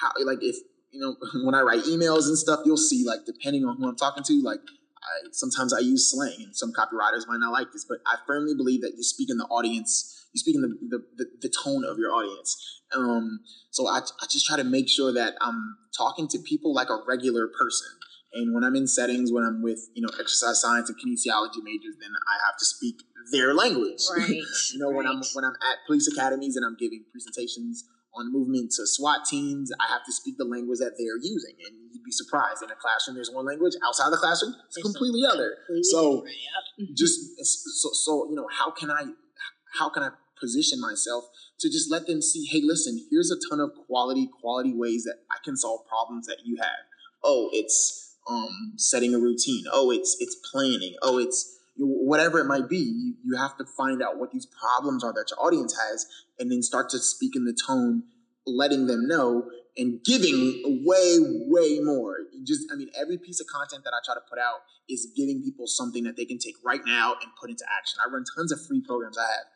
How 0.00 0.10
like 0.24 0.42
if 0.42 0.56
you 0.90 1.00
know 1.00 1.16
when 1.44 1.54
I 1.54 1.62
write 1.62 1.84
emails 1.84 2.26
and 2.26 2.36
stuff, 2.36 2.60
you'll 2.66 2.76
see 2.76 3.04
like 3.06 3.20
depending 3.24 3.64
on 3.64 3.78
who 3.78 3.88
I'm 3.88 3.96
talking 3.96 4.24
to, 4.24 4.42
like 4.42 4.60
I, 5.02 5.28
sometimes 5.32 5.74
I 5.74 5.80
use 5.80 6.10
slang, 6.10 6.36
and 6.44 6.56
some 6.56 6.72
copywriters 6.72 7.26
might 7.26 7.40
not 7.40 7.52
like 7.52 7.72
this, 7.72 7.84
but 7.88 7.98
I 8.06 8.16
firmly 8.26 8.54
believe 8.54 8.82
that 8.82 8.92
you 8.96 9.02
speak 9.02 9.30
in 9.30 9.36
the 9.36 9.46
audience, 9.46 10.26
you 10.32 10.38
speak 10.38 10.54
in 10.54 10.62
the 10.62 10.68
the, 10.88 11.04
the, 11.16 11.26
the 11.42 11.52
tone 11.64 11.84
of 11.84 11.98
your 11.98 12.12
audience. 12.12 12.80
Um, 12.94 13.40
so 13.70 13.88
I, 13.88 13.98
I 13.98 14.26
just 14.30 14.46
try 14.46 14.56
to 14.56 14.64
make 14.64 14.88
sure 14.88 15.12
that 15.12 15.34
I'm 15.40 15.76
talking 15.96 16.28
to 16.28 16.38
people 16.38 16.74
like 16.74 16.90
a 16.90 16.98
regular 17.06 17.48
person. 17.58 17.88
And 18.34 18.54
when 18.54 18.64
I'm 18.64 18.76
in 18.76 18.86
settings, 18.86 19.32
when 19.32 19.44
I'm 19.44 19.62
with 19.62 19.80
you 19.94 20.02
know 20.02 20.08
exercise 20.18 20.60
science 20.60 20.88
and 20.88 20.98
kinesiology 20.98 21.62
majors, 21.62 21.96
then 22.00 22.10
I 22.12 22.46
have 22.46 22.56
to 22.58 22.64
speak 22.64 23.02
their 23.32 23.54
language. 23.54 24.02
Right. 24.16 24.28
you 24.28 24.78
know, 24.78 24.88
right. 24.88 24.96
when 24.96 25.06
I'm 25.06 25.22
when 25.34 25.44
I'm 25.44 25.54
at 25.54 25.78
police 25.86 26.08
academies 26.08 26.56
and 26.56 26.64
I'm 26.64 26.76
giving 26.78 27.04
presentations 27.12 27.84
on 28.14 28.32
movement 28.32 28.72
to 28.72 28.86
SWAT 28.86 29.24
teams, 29.24 29.70
I 29.80 29.90
have 29.92 30.04
to 30.04 30.12
speak 30.12 30.36
the 30.36 30.44
language 30.44 30.78
that 30.80 30.94
they're 30.98 31.16
using. 31.16 31.54
And 31.66 31.76
you'd 31.92 32.04
be 32.04 32.12
surprised. 32.12 32.62
In 32.62 32.70
a 32.70 32.74
classroom, 32.74 33.16
there's 33.16 33.30
one 33.30 33.46
language. 33.46 33.74
Outside 33.84 34.10
the 34.10 34.16
classroom, 34.16 34.54
it's 34.66 34.76
There's 34.76 34.84
completely 34.84 35.24
other. 35.24 35.56
Completely 35.66 35.84
So 35.84 36.24
just 36.94 37.20
so, 37.82 37.90
so 37.92 38.28
you 38.28 38.36
know, 38.36 38.46
how 38.50 38.70
can 38.70 38.90
I 38.90 39.04
how 39.78 39.88
can 39.88 40.02
I 40.02 40.10
position 40.38 40.80
myself 40.80 41.24
to 41.60 41.70
just 41.70 41.90
let 41.90 42.06
them 42.06 42.20
see, 42.20 42.44
hey, 42.46 42.60
listen, 42.62 43.06
here's 43.10 43.30
a 43.30 43.36
ton 43.48 43.60
of 43.60 43.70
quality, 43.86 44.28
quality 44.40 44.74
ways 44.74 45.04
that 45.04 45.18
I 45.30 45.36
can 45.44 45.56
solve 45.56 45.86
problems 45.86 46.26
that 46.26 46.38
you 46.44 46.56
have. 46.56 46.82
Oh, 47.22 47.48
it's 47.52 48.16
um 48.28 48.74
setting 48.76 49.14
a 49.14 49.18
routine. 49.18 49.64
Oh, 49.72 49.90
it's 49.90 50.16
it's 50.20 50.36
planning. 50.50 50.94
Oh, 51.02 51.18
it's 51.18 51.58
whatever 51.78 52.38
it 52.38 52.44
might 52.44 52.68
be, 52.68 52.76
you, 52.76 53.14
you 53.24 53.36
have 53.36 53.56
to 53.56 53.64
find 53.64 54.02
out 54.02 54.18
what 54.18 54.30
these 54.30 54.46
problems 54.46 55.02
are 55.02 55.12
that 55.12 55.30
your 55.30 55.44
audience 55.44 55.74
has 55.88 56.06
and 56.42 56.50
then 56.50 56.60
start 56.60 56.90
to 56.90 56.98
speak 56.98 57.36
in 57.36 57.44
the 57.44 57.56
tone, 57.66 58.02
letting 58.44 58.88
them 58.88 59.06
know 59.06 59.48
and 59.76 60.00
giving 60.04 60.82
way, 60.84 61.18
way 61.46 61.78
more. 61.80 62.16
Just, 62.44 62.68
I 62.72 62.74
mean, 62.74 62.88
every 63.00 63.16
piece 63.16 63.40
of 63.40 63.46
content 63.46 63.84
that 63.84 63.92
I 63.94 64.02
try 64.04 64.14
to 64.14 64.20
put 64.28 64.40
out 64.40 64.58
is 64.88 65.12
giving 65.16 65.40
people 65.40 65.68
something 65.68 66.02
that 66.02 66.16
they 66.16 66.24
can 66.24 66.38
take 66.38 66.56
right 66.64 66.80
now 66.84 67.12
and 67.12 67.30
put 67.40 67.48
into 67.48 67.64
action. 67.78 68.00
I 68.04 68.10
run 68.10 68.24
tons 68.36 68.50
of 68.50 68.58
free 68.66 68.82
programs. 68.84 69.16
I 69.16 69.22
have 69.22 69.46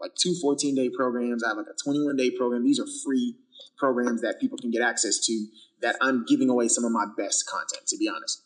like 0.00 0.12
two 0.14 0.34
14 0.40 0.74
day 0.74 0.88
programs. 0.88 1.44
I 1.44 1.48
have 1.48 1.58
like 1.58 1.66
a 1.66 1.76
21 1.84 2.16
day 2.16 2.30
program. 2.30 2.64
These 2.64 2.80
are 2.80 2.86
free 3.04 3.36
programs 3.76 4.22
that 4.22 4.40
people 4.40 4.56
can 4.56 4.70
get 4.70 4.80
access 4.80 5.18
to 5.26 5.46
that 5.82 5.96
I'm 6.00 6.24
giving 6.24 6.48
away 6.48 6.68
some 6.68 6.84
of 6.84 6.92
my 6.92 7.04
best 7.18 7.46
content, 7.46 7.86
to 7.88 7.98
be 7.98 8.08
honest. 8.08 8.42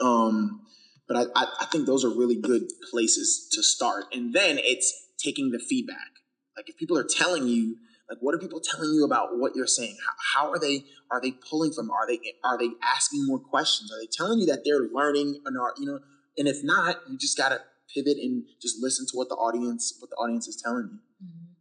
Um, 0.00 0.62
but 1.06 1.18
I, 1.18 1.24
I, 1.36 1.46
I 1.60 1.66
think 1.66 1.84
those 1.84 2.02
are 2.02 2.08
really 2.08 2.40
good 2.40 2.62
places 2.90 3.46
to 3.52 3.62
start. 3.62 4.06
And 4.14 4.32
then 4.32 4.58
it's 4.58 5.10
taking 5.18 5.50
the 5.50 5.58
feedback. 5.58 6.13
Like 6.56 6.68
if 6.68 6.76
people 6.76 6.98
are 6.98 7.04
telling 7.04 7.48
you, 7.48 7.76
like 8.08 8.18
what 8.20 8.34
are 8.34 8.38
people 8.38 8.60
telling 8.60 8.92
you 8.92 9.04
about 9.04 9.38
what 9.38 9.56
you're 9.56 9.66
saying? 9.66 9.96
How, 10.04 10.44
how 10.44 10.50
are 10.50 10.58
they 10.58 10.84
are 11.10 11.20
they 11.20 11.32
pulling 11.32 11.72
from? 11.72 11.90
Are 11.90 12.06
they 12.06 12.18
are 12.44 12.58
they 12.58 12.70
asking 12.82 13.26
more 13.26 13.38
questions? 13.38 13.92
Are 13.92 14.00
they 14.00 14.08
telling 14.10 14.38
you 14.40 14.46
that 14.46 14.62
they're 14.64 14.88
learning 14.92 15.40
and 15.44 15.56
are 15.58 15.74
you 15.78 15.86
know? 15.86 16.00
And 16.36 16.48
if 16.48 16.64
not, 16.64 16.96
you 17.08 17.16
just 17.18 17.36
gotta 17.36 17.60
pivot 17.92 18.16
and 18.18 18.44
just 18.60 18.82
listen 18.82 19.06
to 19.06 19.16
what 19.16 19.28
the 19.28 19.36
audience 19.36 19.96
what 20.00 20.10
the 20.10 20.16
audience 20.16 20.48
is 20.48 20.56
telling 20.56 20.90
you. 20.92 21.26
Mhm. 21.26 21.54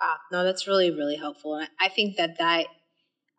Ah, 0.00 0.18
no, 0.32 0.44
that's 0.44 0.66
really, 0.66 0.90
really 0.90 1.16
helpful. 1.16 1.54
And 1.54 1.68
I 1.80 1.86
I 1.86 1.88
think 1.88 2.16
that 2.16 2.38
that 2.38 2.66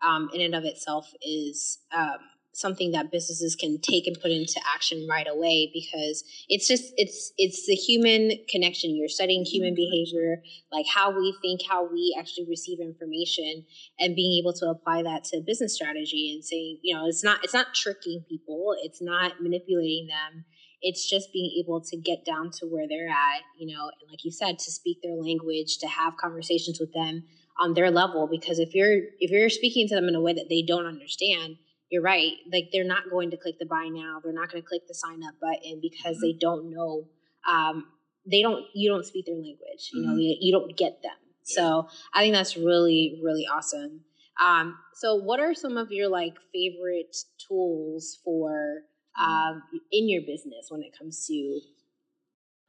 um, 0.02 0.30
in 0.34 0.41
and 0.41 0.56
of 0.56 0.63
itself 0.65 1.12
is 1.22 1.80
um, 1.96 2.18
something 2.56 2.91
that 2.91 3.12
businesses 3.12 3.54
can 3.54 3.78
take 3.82 4.08
and 4.08 4.18
put 4.22 4.32
into 4.32 4.62
action 4.74 5.06
right 5.10 5.28
away 5.30 5.70
because 5.74 6.24
it's 6.48 6.65
just 6.68 6.94
it's 6.96 7.34
it's 7.38 7.68
the 7.68 7.76
human 7.76 8.32
connection. 8.50 8.96
You're 8.96 9.10
studying 9.10 9.41
mm-hmm. 9.41 9.56
human 9.56 9.76
behavior, 9.76 10.41
like 10.72 10.86
how 10.88 11.12
we 11.12 11.36
think, 11.41 11.62
how 11.70 11.91
we 11.91 12.15
actually 12.18 12.46
receive 12.50 12.80
information, 12.80 13.65
and 14.00 14.15
being 14.15 14.39
able 14.41 14.54
to 14.54 14.70
apply 14.70 15.04
that 15.04 15.26
to 15.26 15.41
business 15.46 15.76
strategy 15.76 16.32
and 16.34 16.44
saying, 16.46 16.80
you 16.82 16.96
know, 16.96 17.08
it's 17.08 17.26
not 17.26 17.44
it's 17.44 17.54
not 17.54 17.76
tricking 17.76 18.24
people, 18.30 18.74
it's 18.82 19.02
not 19.02 19.41
manipulating 19.41 20.08
them. 20.08 20.46
It's 20.82 21.10
just 21.10 21.34
being 21.34 21.52
able 21.60 21.82
to 21.82 21.98
get 21.98 22.26
down 22.26 22.52
to 22.60 22.68
where 22.68 22.88
they're 22.88 23.10
at 23.10 23.41
you 23.58 23.74
know 23.76 23.89
and 24.00 24.10
like 24.10 24.24
you 24.24 24.32
said 24.32 24.60
to 24.60 24.72
speak 24.72 25.00
their 25.02 25.15
language 25.15 25.80
to 25.80 25.88
have 25.88 26.15
conversations 26.18 26.80
with 26.80 26.94
them 26.94 27.24
on 27.60 27.74
their 27.74 27.89
level 27.89 28.28
because 28.30 28.60
if 28.60 28.76
you're 28.76 28.98
if 29.20 29.32
you're 29.32 29.50
speaking 29.50 29.88
to 29.88 29.96
them 29.96 30.08
in 30.08 30.13
a 30.13 30.22
way 30.22 30.34
that 30.34 30.48
they 30.48 30.62
don't 30.62 30.86
understand 30.86 31.58
you're 31.89 32.02
right 32.02 32.34
like 32.52 32.69
they're 32.71 32.84
not 32.84 33.10
going 33.10 33.30
to 33.32 33.38
click 33.38 33.56
the 33.60 33.65
buy 33.65 33.88
now 33.91 34.19
they're 34.24 34.34
not 34.34 34.52
going 34.52 34.62
to 34.62 34.67
click 34.67 34.82
the 34.88 34.93
sign 34.93 35.24
up 35.24 35.36
button 35.39 35.80
because 35.82 36.19
they 36.21 36.34
don't 36.34 36.69
know 36.69 37.08
um, 37.48 37.86
they 38.30 38.41
don't 38.41 38.65
you 38.74 38.89
don't 38.89 39.06
speak 39.06 39.26
their 39.26 39.36
language 39.36 39.89
you 39.93 40.02
know 40.02 40.13
Mhm. 40.13 40.21
you, 40.21 40.38
you 40.41 40.52
don't 40.52 40.76
get 40.78 41.02
them 41.04 41.17
so 41.43 41.88
i 42.13 42.21
think 42.21 42.34
that's 42.34 42.58
really 42.58 43.19
really 43.24 43.45
awesome 43.48 44.02
um, 44.41 44.78
so 44.95 45.15
what 45.15 45.39
are 45.39 45.54
some 45.54 45.78
of 45.78 45.91
your 45.91 46.10
like 46.10 46.34
favorite 46.54 47.15
tools 47.48 48.19
for 48.24 48.82
um, 49.17 49.62
in 49.91 50.10
your 50.10 50.24
business 50.24 50.67
when 50.69 50.82
it 50.84 50.91
comes 50.98 51.26
to 51.28 51.62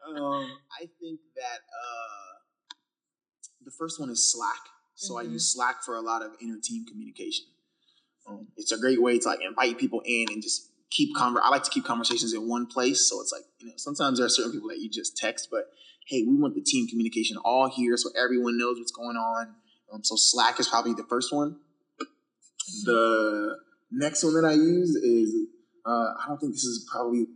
Um, 0.07 0.59
I 0.71 0.87
think 1.01 1.19
that 1.35 1.61
uh, 1.83 2.39
the 3.65 3.73
first 3.73 3.99
one 3.99 4.09
is 4.11 4.31
Slack. 4.31 4.61
So 4.95 5.17
I 5.19 5.25
Mhm. 5.25 5.33
use 5.33 5.53
Slack 5.53 5.83
for 5.83 5.97
a 5.97 6.01
lot 6.01 6.23
of 6.23 6.37
inter 6.41 6.61
team 6.63 6.85
communication. 6.87 7.47
Um, 8.29 8.49
it's 8.57 8.73
a 8.73 8.79
great 8.79 9.01
way 9.01 9.19
to 9.19 9.29
like 9.29 9.41
invite 9.47 9.79
people 9.79 10.03
in 10.05 10.27
and 10.33 10.43
just 10.43 10.71
keep 10.91 11.15
conver. 11.17 11.39
I 11.43 11.51
like 11.51 11.63
to 11.65 11.71
keep 11.71 11.85
conversations 11.85 12.33
in 12.33 12.49
one 12.49 12.67
place. 12.67 13.09
So 13.09 13.21
it's 13.21 13.33
like 13.33 13.43
you 13.59 13.67
know 13.69 13.75
sometimes 13.77 14.19
there 14.19 14.27
are 14.27 14.31
certain 14.31 14.53
people 14.53 14.69
that 14.69 14.79
you 14.79 14.89
just 14.91 15.17
text, 15.17 15.49
but 15.51 15.65
hey, 16.07 16.23
we 16.23 16.37
want 16.37 16.55
the 16.55 16.61
team 16.63 16.87
communication 16.89 17.37
all 17.45 17.69
here 17.69 17.97
so 17.97 18.11
everyone 18.21 18.59
knows 18.59 18.79
what's 18.79 18.93
going 18.93 19.17
on. 19.17 19.55
Um, 19.93 20.03
so 20.05 20.17
Slack 20.17 20.59
is 20.61 20.69
probably 20.69 20.95
the 20.95 21.05
first 21.05 21.33
one. 21.33 21.57
The 22.85 23.57
next 23.91 24.25
one 24.25 24.35
that 24.35 24.47
I 24.49 24.53
use 24.55 24.91
is 24.97 25.35
uh, 25.85 26.15
I 26.21 26.25
don't 26.29 26.39
think 26.39 26.53
this 26.53 26.65
is 26.65 26.89
probably 26.91 27.27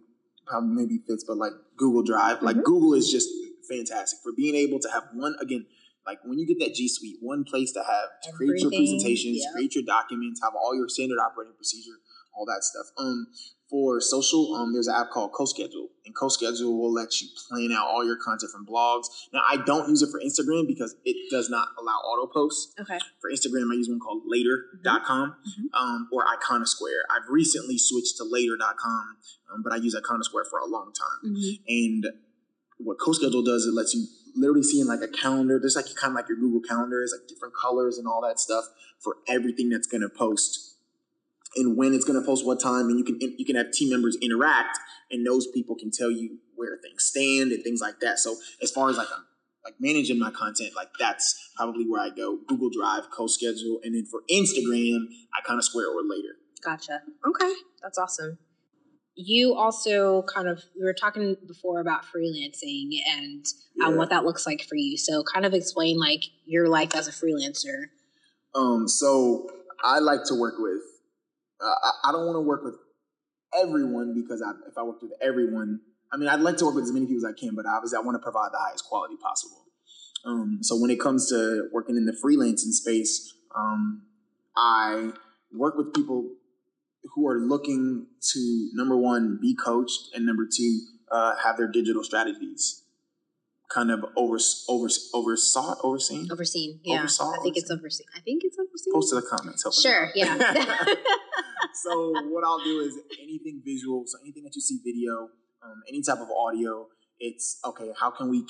probably 0.47 0.75
maybe 0.75 0.99
fits, 1.07 1.25
but 1.27 1.37
like 1.37 1.53
Google 1.77 2.03
Drive. 2.03 2.43
Like 2.43 2.57
Mhm. 2.57 2.65
Google 2.65 2.95
is 2.95 3.11
just 3.11 3.29
fantastic 3.69 4.19
for 4.23 4.33
being 4.33 4.57
able 4.57 4.81
to 4.81 4.89
have 4.91 5.05
one 5.15 5.37
again. 5.41 5.67
Like 6.07 6.19
when 6.25 6.39
you 6.39 6.47
get 6.47 6.59
that 6.61 6.75
G 6.75 6.89
Suite, 6.89 7.17
one 7.21 7.45
place 7.45 7.73
to 7.73 7.81
have 7.81 8.09
to 8.25 8.33
create 8.33 8.61
your 8.63 8.71
presentations, 8.71 9.39
yep. 9.45 9.53
create 9.53 9.75
your 9.75 9.85
documents, 9.85 10.41
have 10.43 10.55
all 10.55 10.75
your 10.75 10.89
standard 10.89 11.19
operating 11.19 11.55
procedure, 11.55 12.01
all 12.35 12.47
that 12.47 12.65
stuff. 12.65 12.87
Um, 12.99 13.27
for 13.69 14.01
social, 14.01 14.53
um, 14.57 14.73
there's 14.73 14.89
an 14.89 14.97
app 14.97 15.11
called 15.11 15.31
CoSchedule, 15.33 15.87
and 16.05 16.13
CoSchedule 16.17 16.77
will 16.77 16.93
let 16.93 17.21
you 17.23 17.29
plan 17.49 17.71
out 17.71 17.87
all 17.87 18.05
your 18.05 18.17
content 18.17 18.51
from 18.51 18.67
blogs. 18.67 19.07
Now, 19.33 19.43
I 19.49 19.59
don't 19.59 19.89
use 19.89 20.03
it 20.03 20.11
for 20.11 20.19
Instagram 20.21 20.67
because 20.67 20.97
it 21.05 21.31
does 21.31 21.49
not 21.49 21.69
allow 21.79 21.93
auto 21.99 22.33
posts. 22.33 22.75
okay 22.81 22.99
For 23.21 23.31
Instagram, 23.31 23.71
I 23.71 23.77
use 23.77 23.89
one 23.89 24.01
called 24.01 24.23
later.com 24.27 25.37
Mhm. 25.47 25.79
um, 25.81 26.09
or 26.11 26.25
Iconosquare. 26.25 27.03
I've 27.11 27.29
recently 27.29 27.79
switched 27.79 28.17
to 28.17 28.25
later.com, 28.25 29.17
um, 29.55 29.63
but 29.63 29.73
I 29.73 29.77
use 29.77 29.95
Iconosquare 29.95 30.49
for 30.51 30.59
a 30.59 30.67
long 30.67 30.93
time. 30.93 31.33
And 31.69 32.07
what 32.79 32.99
CoSchedule 32.99 33.45
does, 33.45 33.67
it 33.67 33.75
lets 33.75 33.95
you 33.95 34.07
literally 34.35 34.63
seeing 34.63 34.87
like 34.87 35.01
a 35.01 35.09
calendar. 35.09 35.59
There's 35.59 35.77
like 35.77 35.87
kind 35.95 36.13
of 36.13 36.17
like 36.17 36.29
your 36.29 36.39
Google 36.39 36.61
Calendar, 36.61 37.03
is 37.03 37.17
like 37.19 37.29
different 37.29 37.55
colors 37.55 37.99
and 37.99 38.07
all 38.07 38.21
that 38.23 38.39
stuff 38.39 38.65
for 38.99 39.17
everything 39.29 39.69
that's 39.69 39.87
going 39.87 40.03
to 40.03 40.09
post. 40.09 40.77
And 41.57 41.77
when 41.77 41.95
it's 41.95 42.05
going 42.05 42.21
to 42.21 42.25
post 42.25 42.47
what 42.47 42.61
time 42.61 42.89
and 42.89 42.99
you 42.99 43.05
can 43.05 43.19
you 43.21 43.45
can 43.45 43.57
have 43.57 43.73
team 43.73 43.91
members 43.91 44.17
interact 44.23 44.79
and 45.11 45.27
those 45.27 45.47
people 45.49 45.75
can 45.75 45.91
tell 45.91 46.11
you 46.11 46.39
where 46.55 46.79
things 46.83 47.05
stand 47.05 47.51
and 47.51 47.65
things 47.65 47.81
like 47.81 47.99
that. 48.01 48.19
So 48.19 48.37
as 48.63 48.71
far 48.71 48.89
as 48.89 48.97
like 48.97 49.11
um, 49.11 49.27
like 49.65 49.75
managing 49.81 50.19
my 50.19 50.31
content 50.31 50.71
like 50.75 50.89
that's 50.99 51.51
probably 51.57 51.85
where 51.87 52.01
i 52.01 52.09
go. 52.09 52.39
Google 52.47 52.71
drive 52.71 53.11
CoSchedule 53.11 53.81
and 53.83 53.95
then 53.95 54.07
for 54.07 54.23
instagram 54.31 55.07
Iconosquare 55.37 55.93
or 55.93 56.03
later. 56.09 56.37
Gotcha. 56.65 57.03
Okay. 57.27 57.53
That's 57.83 57.99
awesome 57.99 58.39
you 59.27 59.55
also 59.55 60.23
kind 60.23 60.49
of 60.49 60.63
we 60.79 60.85
were 60.85 60.95
talking 60.95 61.37
before 61.47 61.81
about 61.81 62.03
freelancing 62.05 62.89
and 63.17 63.45
um, 63.85 63.93
Yeah. 63.93 63.99
what 63.99 64.11
that 64.11 64.25
looks 64.25 64.47
like 64.47 64.63
for 64.69 64.77
you 64.77 64.97
so 64.97 65.23
kind 65.23 65.45
of 65.47 65.53
explain 65.55 65.99
like 65.99 66.25
your 66.47 66.69
life 66.69 66.95
as 66.95 67.07
a 67.09 67.13
freelancer 67.13 67.79
Um, 68.55 68.89
so 68.89 69.49
I 69.85 69.99
like 70.01 70.25
to 70.27 70.35
work 70.35 70.55
with. 70.59 70.83
Uh, 71.61 71.67
I, 71.89 72.09
I 72.09 72.13
don't 72.13 72.27
want 72.27 72.37
to 72.37 72.41
work 72.41 72.63
with 72.65 72.75
everyone 73.55 74.15
because 74.21 74.43
I, 74.43 74.51
if 74.69 74.77
I 74.77 74.83
worked 74.83 75.03
with 75.03 75.13
everyone, 75.23 75.81
I 76.13 76.17
mean, 76.17 76.29
I'd 76.29 76.41
like 76.41 76.57
to 76.59 76.65
work 76.67 76.75
with 76.75 76.85
as 76.85 76.93
many 76.93 77.07
people 77.07 77.25
as 77.27 77.33
I 77.33 77.39
can, 77.39 77.55
but 77.55 77.65
obviously, 77.67 77.97
I 77.97 78.01
want 78.01 78.17
to 78.17 78.23
provide 78.23 78.51
the 78.53 78.59
highest 78.59 78.85
quality 78.87 79.15
possible. 79.23 79.63
Um, 80.25 80.59
so 80.63 80.77
when 80.81 80.91
it 80.91 80.99
comes 81.01 81.29
to 81.31 81.69
working 81.73 81.97
in 81.97 82.07
the 82.07 82.13
freelancing 82.25 82.73
space, 82.73 83.33
um, 83.57 84.03
I 84.57 85.13
work 85.53 85.77
with 85.77 85.95
people 85.95 86.31
who 87.15 87.27
are 87.29 87.39
looking 87.39 88.07
to 88.33 88.71
number 88.75 88.97
one 88.97 89.39
be 89.41 89.55
coached 89.55 90.09
and 90.15 90.27
number 90.27 90.47
two 90.47 90.81
uh, 91.11 91.37
have 91.43 91.57
their 91.57 91.69
digital 91.69 92.05
strategies 92.05 92.83
kind 93.71 93.91
of 93.91 94.05
over 94.17 94.39
over 94.69 94.89
oversought 95.15 95.77
overseen? 95.85 96.29
Overseen 96.31 96.81
yeah. 96.83 96.99
Oversaw, 96.99 97.31
i 97.31 97.37
think 97.43 97.57
overseen. 97.57 97.63
it's 97.63 97.71
overseen? 97.71 98.07
i 98.17 98.21
think 98.21 98.43
it's 98.45 98.57
overseen. 98.59 98.93
Post 98.93 99.11
to 99.11 99.15
the 99.17 99.23
comments 99.23 99.81
sure 99.83 100.11
yeah. 100.15 100.37
So 101.73 102.13
what 102.29 102.45
i'll 102.45 102.63
do 102.65 102.81
is 102.81 102.99
anything 103.23 103.63
visual 103.65 104.05
so 104.07 104.19
anything 104.23 104.45
that 104.45 104.55
you 104.55 104.61
see 104.61 104.81
video 104.85 105.29
um, 105.63 105.83
any 105.89 106.03
type 106.03 106.19
of 106.19 106.29
audio 106.31 106.89
it's 107.19 107.61
okay 107.65 107.93
how 107.99 108.11
can 108.11 108.29
we 108.29 108.45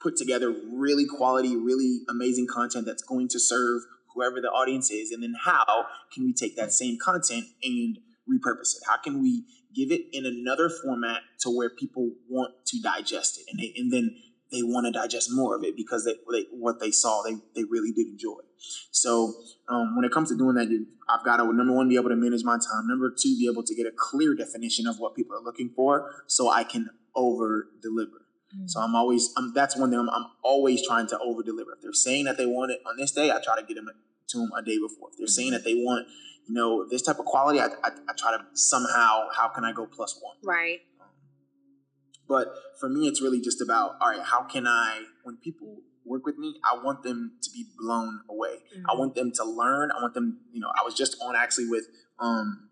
put 0.00 0.16
together 0.16 0.54
really 0.72 1.06
quality 1.06 1.56
really 1.56 2.00
amazing 2.08 2.46
content 2.46 2.86
that's 2.86 3.02
going 3.02 3.28
to 3.28 3.40
serve 3.40 3.82
whoever 4.18 4.40
the 4.40 4.48
audience 4.48 4.90
is 4.90 5.10
and 5.12 5.22
then 5.22 5.34
how 5.44 5.86
can 6.12 6.24
we 6.24 6.32
take 6.32 6.56
that 6.56 6.72
same 6.72 6.98
content 7.02 7.46
and 7.62 7.98
repurpose 8.28 8.76
it? 8.76 8.82
How 8.86 8.96
can 8.96 9.22
we 9.22 9.44
give 9.74 9.90
it 9.90 10.06
in 10.12 10.26
another 10.26 10.68
format 10.68 11.22
to 11.40 11.50
where 11.50 11.70
people 11.70 12.10
want 12.28 12.54
to 12.66 12.80
digest 12.82 13.38
it 13.38 13.44
and, 13.50 13.60
they, 13.60 13.72
and 13.76 13.92
then 13.92 14.16
they 14.50 14.62
want 14.62 14.86
to 14.86 14.92
digest 14.92 15.28
more 15.32 15.56
of 15.56 15.62
it 15.62 15.76
because 15.76 16.04
they, 16.04 16.14
they, 16.32 16.46
what 16.50 16.80
they 16.80 16.90
saw 16.90 17.22
they, 17.22 17.36
they 17.54 17.64
really 17.64 17.92
did 17.92 18.06
enjoy. 18.06 18.40
So 18.90 19.34
um, 19.68 19.94
when 19.94 20.04
it 20.04 20.12
comes 20.12 20.30
to 20.30 20.36
doing 20.36 20.56
that 20.56 20.68
you, 20.68 20.86
i've 21.08 21.24
got 21.24 21.36
to 21.36 21.44
number 21.52 21.72
one 21.72 21.88
be 21.88 21.96
able 21.96 22.08
to 22.08 22.16
manage 22.16 22.44
my 22.44 22.56
time. 22.56 22.86
Number 22.86 23.10
two 23.10 23.36
be 23.36 23.48
able 23.50 23.62
to 23.62 23.74
get 23.74 23.86
a 23.86 23.92
clear 23.94 24.34
definition 24.34 24.86
of 24.86 24.98
what 24.98 25.14
people 25.14 25.36
are 25.36 25.42
looking 25.42 25.70
for 25.74 26.10
so 26.26 26.50
i 26.50 26.64
can 26.64 26.88
over 27.14 27.68
deliver 27.82 28.26
mm-hmm. 28.54 28.66
so 28.66 28.80
i'm 28.80 28.94
always 28.94 29.32
I'm, 29.36 29.52
that's 29.54 29.76
one 29.76 29.90
thing 29.90 29.98
I'm, 29.98 30.08
I'm, 30.10 30.26
always 30.42 30.86
trying 30.86 31.06
to 31.08 31.18
over 31.18 31.42
deliver 31.42 31.72
if 31.72 31.82
they're 31.82 31.92
saying 31.92 32.24
that 32.24 32.36
they 32.38 32.46
want 32.46 32.70
it 32.70 32.80
on 32.86 32.96
this 32.96 33.12
day 33.12 33.30
i 33.30 33.40
try 33.42 33.56
to 33.56 33.66
get 33.66 33.74
them 33.74 33.90
to 34.28 34.38
them 34.38 34.50
a 34.56 34.62
day 34.62 34.78
before 34.78 35.08
if 35.10 35.18
they're 35.18 35.26
mm-hmm. 35.26 35.30
saying 35.30 35.50
that 35.52 35.64
they 35.64 35.74
want 35.74 36.06
you 36.46 36.54
know 36.54 36.86
this 36.88 37.02
type 37.02 37.18
of 37.18 37.24
quality 37.24 37.60
I, 37.60 37.66
I, 37.66 37.90
I 38.08 38.12
try 38.16 38.36
to 38.36 38.44
somehow 38.54 39.28
how 39.36 39.48
can 39.48 39.64
i 39.64 39.72
go 39.72 39.86
plus 39.86 40.18
one 40.22 40.36
right 40.44 40.80
but 42.28 42.54
for 42.78 42.88
me, 42.88 43.08
it's 43.08 43.22
really 43.22 43.40
just 43.40 43.60
about 43.60 43.96
all 44.00 44.10
right, 44.10 44.22
how 44.22 44.42
can 44.42 44.66
I, 44.66 45.02
when 45.24 45.38
people 45.38 45.78
work 46.04 46.24
with 46.26 46.38
me, 46.38 46.60
I 46.64 46.82
want 46.82 47.02
them 47.02 47.32
to 47.42 47.50
be 47.50 47.64
blown 47.78 48.20
away. 48.28 48.56
Mm-hmm. 48.76 48.90
I 48.90 48.94
want 48.94 49.14
them 49.14 49.32
to 49.32 49.44
learn. 49.44 49.90
I 49.90 50.00
want 50.00 50.14
them, 50.14 50.40
you 50.52 50.60
know, 50.60 50.68
I 50.68 50.84
was 50.84 50.94
just 50.94 51.16
on 51.22 51.34
actually 51.34 51.68
with 51.68 51.86
um, 52.18 52.68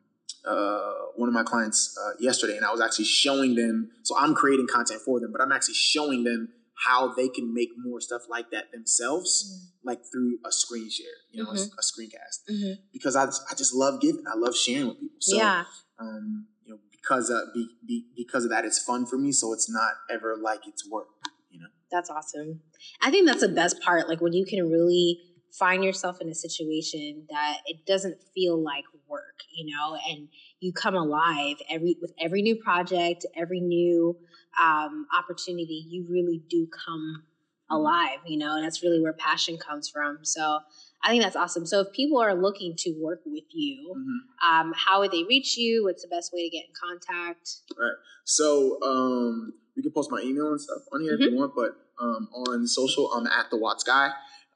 uh, 0.47 0.93
one 1.17 1.29
of 1.29 1.35
my 1.35 1.43
clients 1.43 1.99
uh, 2.03 2.13
yesterday, 2.21 2.57
and 2.57 2.65
I 2.65 2.71
was 2.71 2.81
actually 2.81 3.07
showing 3.07 3.55
them. 3.55 3.91
So 4.03 4.17
I'm 4.19 4.35
creating 4.35 4.69
content 4.71 5.01
for 5.01 5.21
them, 5.21 5.33
but 5.33 5.41
I'm 5.41 5.53
actually 5.53 5.75
showing 5.75 6.25
them 6.25 6.51
how 6.85 7.15
they 7.15 7.29
can 7.29 7.55
make 7.55 7.71
more 7.79 8.01
stuff 8.01 8.23
like 8.29 8.51
that 8.51 8.71
themselves, 8.73 9.45
mm-hmm. 9.49 9.89
like 9.89 10.01
through 10.13 10.39
a 10.47 10.53
screen 10.53 10.91
share, 10.91 11.07
you 11.31 11.43
know, 11.43 11.51
mm-hmm. 11.51 11.57
a, 11.57 11.63
a, 11.63 11.83
screencast. 11.83 12.51
Mm-hmm. 12.51 12.83
Because 12.93 13.17
I, 13.17 13.25
I 13.25 13.55
just 13.57 13.75
love 13.75 14.01
giving. 14.01 14.25
I 14.27 14.37
love 14.37 14.55
sharing 14.55 14.89
with 14.89 15.01
people. 15.01 15.17
So, 15.21 15.37
yeah. 15.37 15.65
Um, 15.99 16.47
you 16.65 16.73
know, 16.75 16.81
because 17.07 17.31
of 17.31 17.41
be, 17.55 17.69
be, 17.87 18.07
because 18.17 18.45
of 18.45 18.51
that 18.51 18.65
it's 18.65 18.83
fun 18.83 19.07
for 19.07 19.17
me 19.17 19.33
so 19.33 19.53
it's 19.53 19.71
not 19.71 19.93
ever 20.11 20.37
like 20.37 20.61
it's 20.67 20.89
work 20.91 21.07
you 21.51 21.61
know 21.61 21.67
that's 21.91 22.11
awesome 22.11 22.61
i 23.03 23.11
think 23.11 23.27
that's 23.27 23.41
the 23.41 23.49
best 23.49 23.81
part 23.81 24.09
like 24.09 24.21
when 24.21 24.33
you 24.33 24.45
can 24.45 24.69
really 24.69 25.21
find 25.57 25.85
yourself 25.85 26.21
in 26.21 26.29
a 26.29 26.35
situation 26.35 27.25
that 27.31 27.59
it 27.67 27.87
doesn't 27.87 28.17
feel 28.35 28.63
like 28.63 28.85
work 29.09 29.43
you 29.55 29.75
know 29.75 29.97
and 30.09 30.29
you 30.61 30.73
come 30.73 30.95
alive 30.95 31.57
every 31.71 31.97
with 32.01 32.13
every 32.21 32.43
new 32.43 32.57
project 32.57 33.25
every 33.37 33.61
new 33.61 34.17
um, 34.61 35.07
opportunity 35.17 35.85
you 35.89 36.07
really 36.09 36.43
do 36.49 36.67
come 36.87 37.23
mm-hmm. 37.23 37.75
alive 37.77 38.19
you 38.27 38.39
know 38.39 38.57
and 38.57 38.65
that's 38.65 38.83
really 38.83 39.01
where 39.01 39.13
passion 39.13 39.57
comes 39.59 39.89
from 39.89 40.19
so 40.23 40.61
I 41.07 41.11
think 41.11 41.23
that's 41.23 41.37
awesome. 41.37 41.67
So 41.67 41.81
if 41.81 41.93
people 41.93 42.21
are 42.21 42.35
looking 42.35 42.75
to 42.79 42.91
work 43.01 43.21
with 43.25 43.45
you, 43.53 43.95
mm-hmm. 43.97 44.51
um, 44.51 44.75
how 44.77 45.01
would 45.01 45.13
they 45.13 45.23
reach 45.23 45.57
you? 45.57 45.85
What's 45.85 46.03
the 46.03 46.09
best 46.09 46.33
way 46.33 46.43
to 46.43 46.51
get 46.51 46.65
in 46.65 46.73
contact? 46.75 47.49
Right. 47.79 47.95
So 48.25 48.79
um, 48.83 49.53
we 49.77 49.83
can 49.83 49.93
post 49.93 50.11
my 50.11 50.21
email 50.21 50.51
and 50.51 50.61
stuff 50.61 50.83
on 50.93 51.03
here 51.03 51.13
mm-hmm. 51.13 51.23
if 51.23 51.27
you 51.27 51.39
mm-hmm. 51.39 51.39
want, 51.39 51.55
but 51.55 52.05
um, 52.05 52.29
on 52.35 52.67
social, 52.67 53.13
I'm 53.13 53.27
at 53.27 53.51
the 53.51 53.57
Watts 53.57 53.85
guy. 53.85 54.11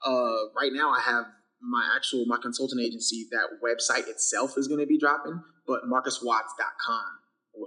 Uh, 0.05 0.49
right 0.55 0.71
now, 0.73 0.91
I 0.91 0.99
have 0.99 1.25
my 1.61 1.89
actual 1.95 2.25
my 2.25 2.37
consultant 2.41 2.81
agency. 2.81 3.27
That 3.31 3.59
website 3.63 4.09
itself 4.09 4.57
is 4.57 4.67
going 4.67 4.79
to 4.81 4.87
be 4.87 4.97
dropping, 4.97 5.41
but 5.65 5.83
marcuswatts.com 5.85 7.20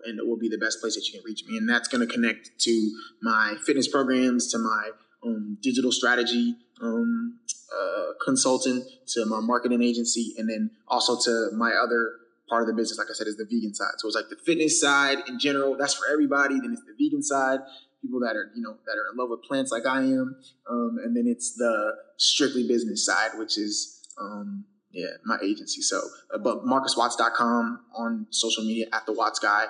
and 0.05 0.18
it 0.18 0.27
will 0.27 0.38
be 0.38 0.49
the 0.49 0.59
best 0.59 0.81
place 0.81 0.94
that 0.94 1.07
you 1.07 1.18
can 1.18 1.25
reach 1.25 1.44
me. 1.47 1.57
And 1.57 1.68
that's 1.68 1.88
going 1.88 2.07
to 2.07 2.12
connect 2.12 2.51
to 2.61 2.90
my 3.23 3.55
fitness 3.66 3.88
programs, 3.88 4.51
to 4.53 4.59
my 4.59 4.90
um, 5.25 5.59
digital 5.62 5.92
strategy 5.92 6.57
um, 6.83 7.38
uh, 7.75 8.12
consultant, 8.25 8.85
to 9.09 9.25
my 9.27 9.40
marketing 9.40 9.83
agency, 9.83 10.35
and 10.38 10.49
then 10.49 10.70
also 10.88 11.18
to 11.25 11.51
my 11.57 11.73
other 11.73 12.12
part 12.49 12.62
of 12.62 12.68
the 12.68 12.75
business. 12.75 12.99
Like 12.99 13.09
I 13.11 13.14
said, 13.14 13.27
is 13.27 13.37
the 13.37 13.44
vegan 13.44 13.75
side. 13.75 13.94
So 13.99 14.09
it's 14.09 14.16
like 14.16 14.29
the 14.29 14.37
fitness 14.44 14.81
side 14.81 15.18
in 15.29 15.38
general. 15.38 15.77
That's 15.77 15.94
for 15.94 16.05
everybody. 16.12 16.61
Then 16.61 16.73
it's 16.73 16.83
the 16.83 16.94
vegan 16.99 17.23
side, 17.23 17.61
people 18.03 18.20
that 18.20 18.37
are 18.37 18.51
you 18.55 18.62
know 18.62 18.77
that 18.87 18.92
are 18.92 19.11
in 19.12 19.16
love 19.16 19.31
with 19.31 19.42
plants 19.42 19.73
like 19.73 19.87
I 19.87 20.01
am, 20.01 20.37
um, 20.68 20.99
and 21.03 21.16
then 21.16 21.27
it's 21.27 21.55
the 21.55 21.94
strictly 22.18 22.66
business 22.66 23.05
side, 23.05 23.31
which 23.37 23.57
is 23.59 24.07
um, 24.20 24.64
yeah 24.94 25.16
my 25.24 25.38
agency. 25.42 25.83
So, 25.83 26.00
uh, 26.33 26.38
but 26.38 26.64
MarcusWatts.com 26.64 27.80
on 27.96 28.26
social 28.30 28.64
media 28.64 28.87
at 28.92 29.04
the 29.07 29.12
Watts 29.12 29.38
guy, 29.38 29.66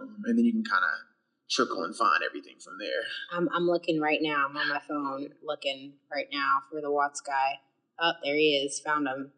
um, 0.00 0.22
and 0.26 0.38
then 0.38 0.44
you 0.44 0.52
can 0.52 0.64
kind 0.64 0.84
of 0.84 1.08
trickle 1.50 1.82
and 1.84 1.96
find 1.96 2.22
everything 2.24 2.56
from 2.62 2.74
there. 2.78 3.02
I'm, 3.32 3.48
I'm 3.54 3.66
looking 3.66 4.00
right 4.00 4.20
now. 4.20 4.46
I'm 4.48 4.56
on 4.56 4.68
my 4.68 4.80
phone 4.86 5.30
looking 5.42 5.94
right 6.12 6.26
now 6.32 6.58
for 6.70 6.80
the 6.80 6.90
Watts 6.90 7.20
guy. 7.20 7.60
Oh, 8.00 8.12
there 8.22 8.36
he 8.36 8.56
is. 8.56 8.80
Found 8.80 9.08
him. 9.08 9.32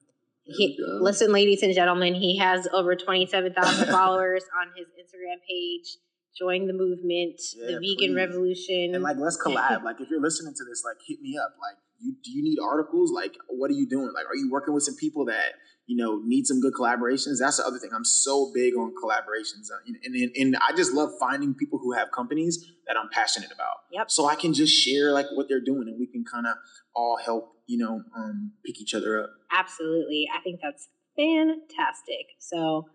He, 0.44 0.78
listen, 0.80 1.32
ladies 1.32 1.62
and 1.62 1.72
gentlemen, 1.74 2.14
he 2.14 2.38
has 2.38 2.66
over 2.72 2.96
27,000 2.96 3.88
followers 3.90 4.44
on 4.60 4.72
his 4.76 4.86
Instagram 4.88 5.36
page. 5.48 5.96
Join 6.36 6.66
the 6.66 6.72
movement, 6.72 7.40
yeah, 7.56 7.66
the 7.66 7.72
vegan 7.74 8.14
please. 8.14 8.14
revolution. 8.14 8.94
And 8.94 9.02
like, 9.02 9.16
let's 9.18 9.36
collab. 9.40 9.82
like, 9.84 10.00
if 10.00 10.08
you're 10.10 10.20
listening 10.20 10.54
to 10.54 10.64
this, 10.64 10.82
like, 10.84 10.96
hit 11.06 11.20
me 11.20 11.36
up. 11.36 11.54
Like, 11.60 11.76
you 12.00 12.16
do 12.22 12.30
you 12.30 12.42
need 12.42 12.58
articles? 12.58 13.12
Like, 13.12 13.34
what 13.48 13.70
are 13.70 13.74
you 13.74 13.88
doing? 13.88 14.10
Like, 14.14 14.26
are 14.26 14.36
you 14.36 14.50
working 14.50 14.74
with 14.74 14.82
some 14.82 14.96
people 14.96 15.24
that 15.26 15.54
you 15.86 15.96
know 15.96 16.20
need 16.24 16.46
some 16.46 16.60
good 16.60 16.72
collaborations? 16.72 17.38
That's 17.40 17.58
the 17.58 17.66
other 17.66 17.78
thing. 17.78 17.90
I'm 17.94 18.04
so 18.04 18.50
big 18.54 18.74
on 18.76 18.92
collaborations, 19.02 19.70
uh, 19.72 19.78
and 19.86 20.14
and, 20.14 20.30
and 20.36 20.56
I 20.56 20.74
just 20.76 20.92
love 20.92 21.10
finding 21.18 21.54
people 21.54 21.78
who 21.78 21.92
have 21.92 22.10
companies 22.12 22.64
that 22.86 22.96
I'm 22.96 23.08
passionate 23.12 23.52
about. 23.52 23.76
Yep. 23.92 24.10
So 24.10 24.26
I 24.26 24.34
can 24.34 24.54
just 24.54 24.72
share 24.72 25.12
like 25.12 25.26
what 25.34 25.48
they're 25.48 25.60
doing, 25.60 25.88
and 25.88 25.98
we 25.98 26.06
can 26.06 26.24
kind 26.24 26.46
of 26.46 26.54
all 26.94 27.18
help 27.22 27.56
you 27.66 27.78
know 27.78 28.02
um, 28.16 28.52
pick 28.64 28.80
each 28.80 28.94
other 28.94 29.22
up. 29.22 29.30
Absolutely, 29.52 30.26
I 30.34 30.40
think 30.42 30.60
that's 30.62 30.88
fantastic. 31.16 32.26
So 32.38 32.88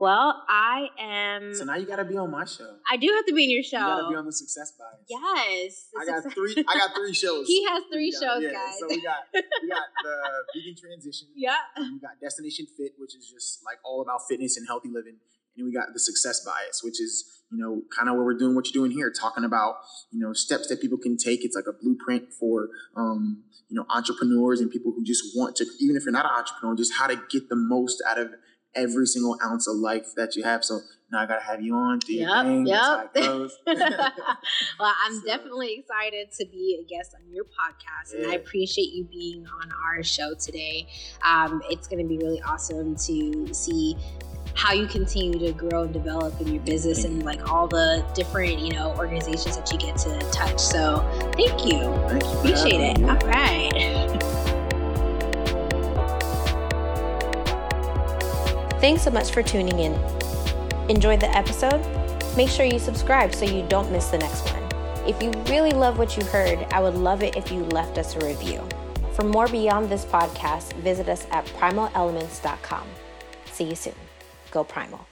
well, 0.00 0.42
I 0.48 0.88
am. 0.98 1.54
So 1.54 1.64
now 1.64 1.76
you 1.76 1.86
got 1.86 1.96
to 1.96 2.06
be 2.06 2.16
on 2.16 2.30
my 2.30 2.46
show. 2.46 2.76
I 2.90 2.96
do 2.96 3.06
have 3.14 3.26
to 3.26 3.34
be 3.34 3.44
in 3.44 3.50
your 3.50 3.62
show. 3.62 3.76
You 3.76 3.84
got 3.84 4.00
to 4.00 4.08
be 4.08 4.16
on 4.16 4.24
the 4.24 4.32
Success 4.32 4.72
Bias. 4.78 5.04
Yes. 5.08 5.88
I 6.00 6.06
got 6.06 6.32
three. 6.32 6.54
I 6.56 6.78
got 6.78 6.94
three 6.94 7.12
shows. 7.22 7.46
he 7.46 7.66
has 7.66 7.84
three 7.92 8.10
got, 8.10 8.22
shows, 8.22 8.42
yeah, 8.42 8.52
guys. 8.52 8.78
So 8.80 8.86
we 8.88 9.02
got 9.02 9.18
we 9.34 9.68
got 9.68 9.88
the 10.02 10.16
vegan 10.56 10.74
transition. 10.80 11.28
Yeah. 11.36 11.56
we 11.76 12.00
got 12.00 12.18
Destination 12.20 12.66
Fit, 12.78 12.92
which 12.98 13.14
is 13.14 13.28
just 13.28 13.60
like 13.64 13.76
all 13.84 14.00
about 14.00 14.22
fitness 14.26 14.56
and 14.56 14.66
healthy 14.66 14.88
living. 14.88 15.20
And 15.20 15.58
then 15.58 15.66
we 15.66 15.72
got 15.72 15.92
the 15.92 16.00
Success 16.00 16.44
Bias, 16.46 16.80
which 16.82 16.98
is 16.98 17.44
you 17.52 17.58
know 17.58 17.82
kind 17.94 18.08
of 18.08 18.16
where 18.16 18.24
we're 18.24 18.38
doing 18.38 18.54
what 18.54 18.72
you're 18.72 18.80
doing 18.80 18.96
here, 18.96 19.12
talking 19.12 19.44
about 19.44 19.76
you 20.10 20.18
know 20.18 20.32
steps 20.32 20.68
that 20.68 20.80
people 20.80 20.96
can 20.96 21.18
take. 21.18 21.44
It's 21.44 21.54
like 21.54 21.68
a 21.68 21.76
blueprint 21.76 22.32
for 22.32 22.68
um, 22.96 23.44
you 23.68 23.76
know 23.76 23.84
entrepreneurs 23.90 24.60
and 24.60 24.70
people 24.70 24.92
who 24.92 25.04
just 25.04 25.36
want 25.36 25.56
to, 25.56 25.66
even 25.78 25.96
if 25.96 26.04
you're 26.04 26.12
not 26.12 26.24
an 26.24 26.32
entrepreneur, 26.38 26.74
just 26.74 26.94
how 26.94 27.06
to 27.06 27.20
get 27.30 27.50
the 27.50 27.56
most 27.56 28.02
out 28.08 28.18
of 28.18 28.30
every 28.74 29.06
single 29.06 29.38
ounce 29.44 29.66
of 29.66 29.76
life 29.76 30.06
that 30.16 30.36
you 30.36 30.42
have. 30.44 30.64
So 30.64 30.80
now 31.12 31.20
I 31.20 31.26
gotta 31.26 31.42
have 31.42 31.60
you 31.60 31.74
on. 31.74 31.98
Do 31.98 32.14
yep, 32.14 32.46
thing. 32.46 32.66
Yep. 32.66 33.12
well, 33.66 34.94
I'm 35.04 35.20
so. 35.20 35.26
definitely 35.26 35.74
excited 35.78 36.32
to 36.38 36.46
be 36.46 36.80
a 36.80 36.88
guest 36.88 37.14
on 37.14 37.32
your 37.32 37.44
podcast, 37.44 38.14
yeah. 38.14 38.22
and 38.22 38.32
I 38.32 38.34
appreciate 38.36 38.92
you 38.92 39.04
being 39.04 39.44
on 39.46 39.70
our 39.86 40.02
show 40.02 40.34
today. 40.34 40.86
Um, 41.24 41.62
it's 41.68 41.88
going 41.88 42.02
to 42.02 42.08
be 42.08 42.18
really 42.18 42.40
awesome 42.42 42.94
to 42.94 43.52
see 43.52 43.96
how 44.54 44.72
you 44.72 44.86
continue 44.86 45.38
to 45.38 45.52
grow 45.52 45.84
and 45.84 45.92
develop 45.92 46.40
in 46.40 46.52
your 46.52 46.62
business 46.64 47.04
and 47.04 47.24
like 47.24 47.50
all 47.50 47.68
the 47.68 48.04
different 48.14 48.58
you 48.58 48.72
know 48.72 48.94
organizations 48.96 49.56
that 49.56 49.70
you 49.72 49.78
get 49.78 49.96
to 49.96 50.18
touch 50.32 50.58
so 50.58 50.98
thank 51.36 51.64
you, 51.64 51.78
thank 52.08 52.22
you 52.22 52.30
appreciate 52.38 52.80
it 52.80 53.02
all 53.04 53.16
right 53.28 54.22
Thanks 58.80 59.02
so 59.02 59.10
much 59.10 59.30
for 59.30 59.42
tuning 59.42 59.78
in. 59.78 59.92
Enjoyed 60.88 61.20
the 61.20 61.30
episode? 61.36 61.84
Make 62.34 62.48
sure 62.48 62.64
you 62.64 62.78
subscribe 62.78 63.34
so 63.34 63.44
you 63.44 63.62
don't 63.68 63.92
miss 63.92 64.08
the 64.08 64.16
next 64.16 64.50
one. 64.50 64.62
If 65.06 65.22
you 65.22 65.30
really 65.52 65.72
love 65.72 65.98
what 65.98 66.16
you 66.16 66.24
heard, 66.24 66.60
I 66.72 66.80
would 66.80 66.94
love 66.94 67.22
it 67.22 67.36
if 67.36 67.52
you 67.52 67.64
left 67.64 67.98
us 67.98 68.16
a 68.16 68.26
review. 68.26 68.66
For 69.12 69.22
more 69.22 69.48
beyond 69.48 69.90
this 69.90 70.06
podcast, 70.06 70.72
visit 70.74 71.10
us 71.10 71.26
at 71.30 71.44
primalelements.com. 71.44 72.86
See 73.52 73.64
you 73.64 73.74
soon. 73.74 73.94
Go 74.50 74.64
Primal. 74.64 75.09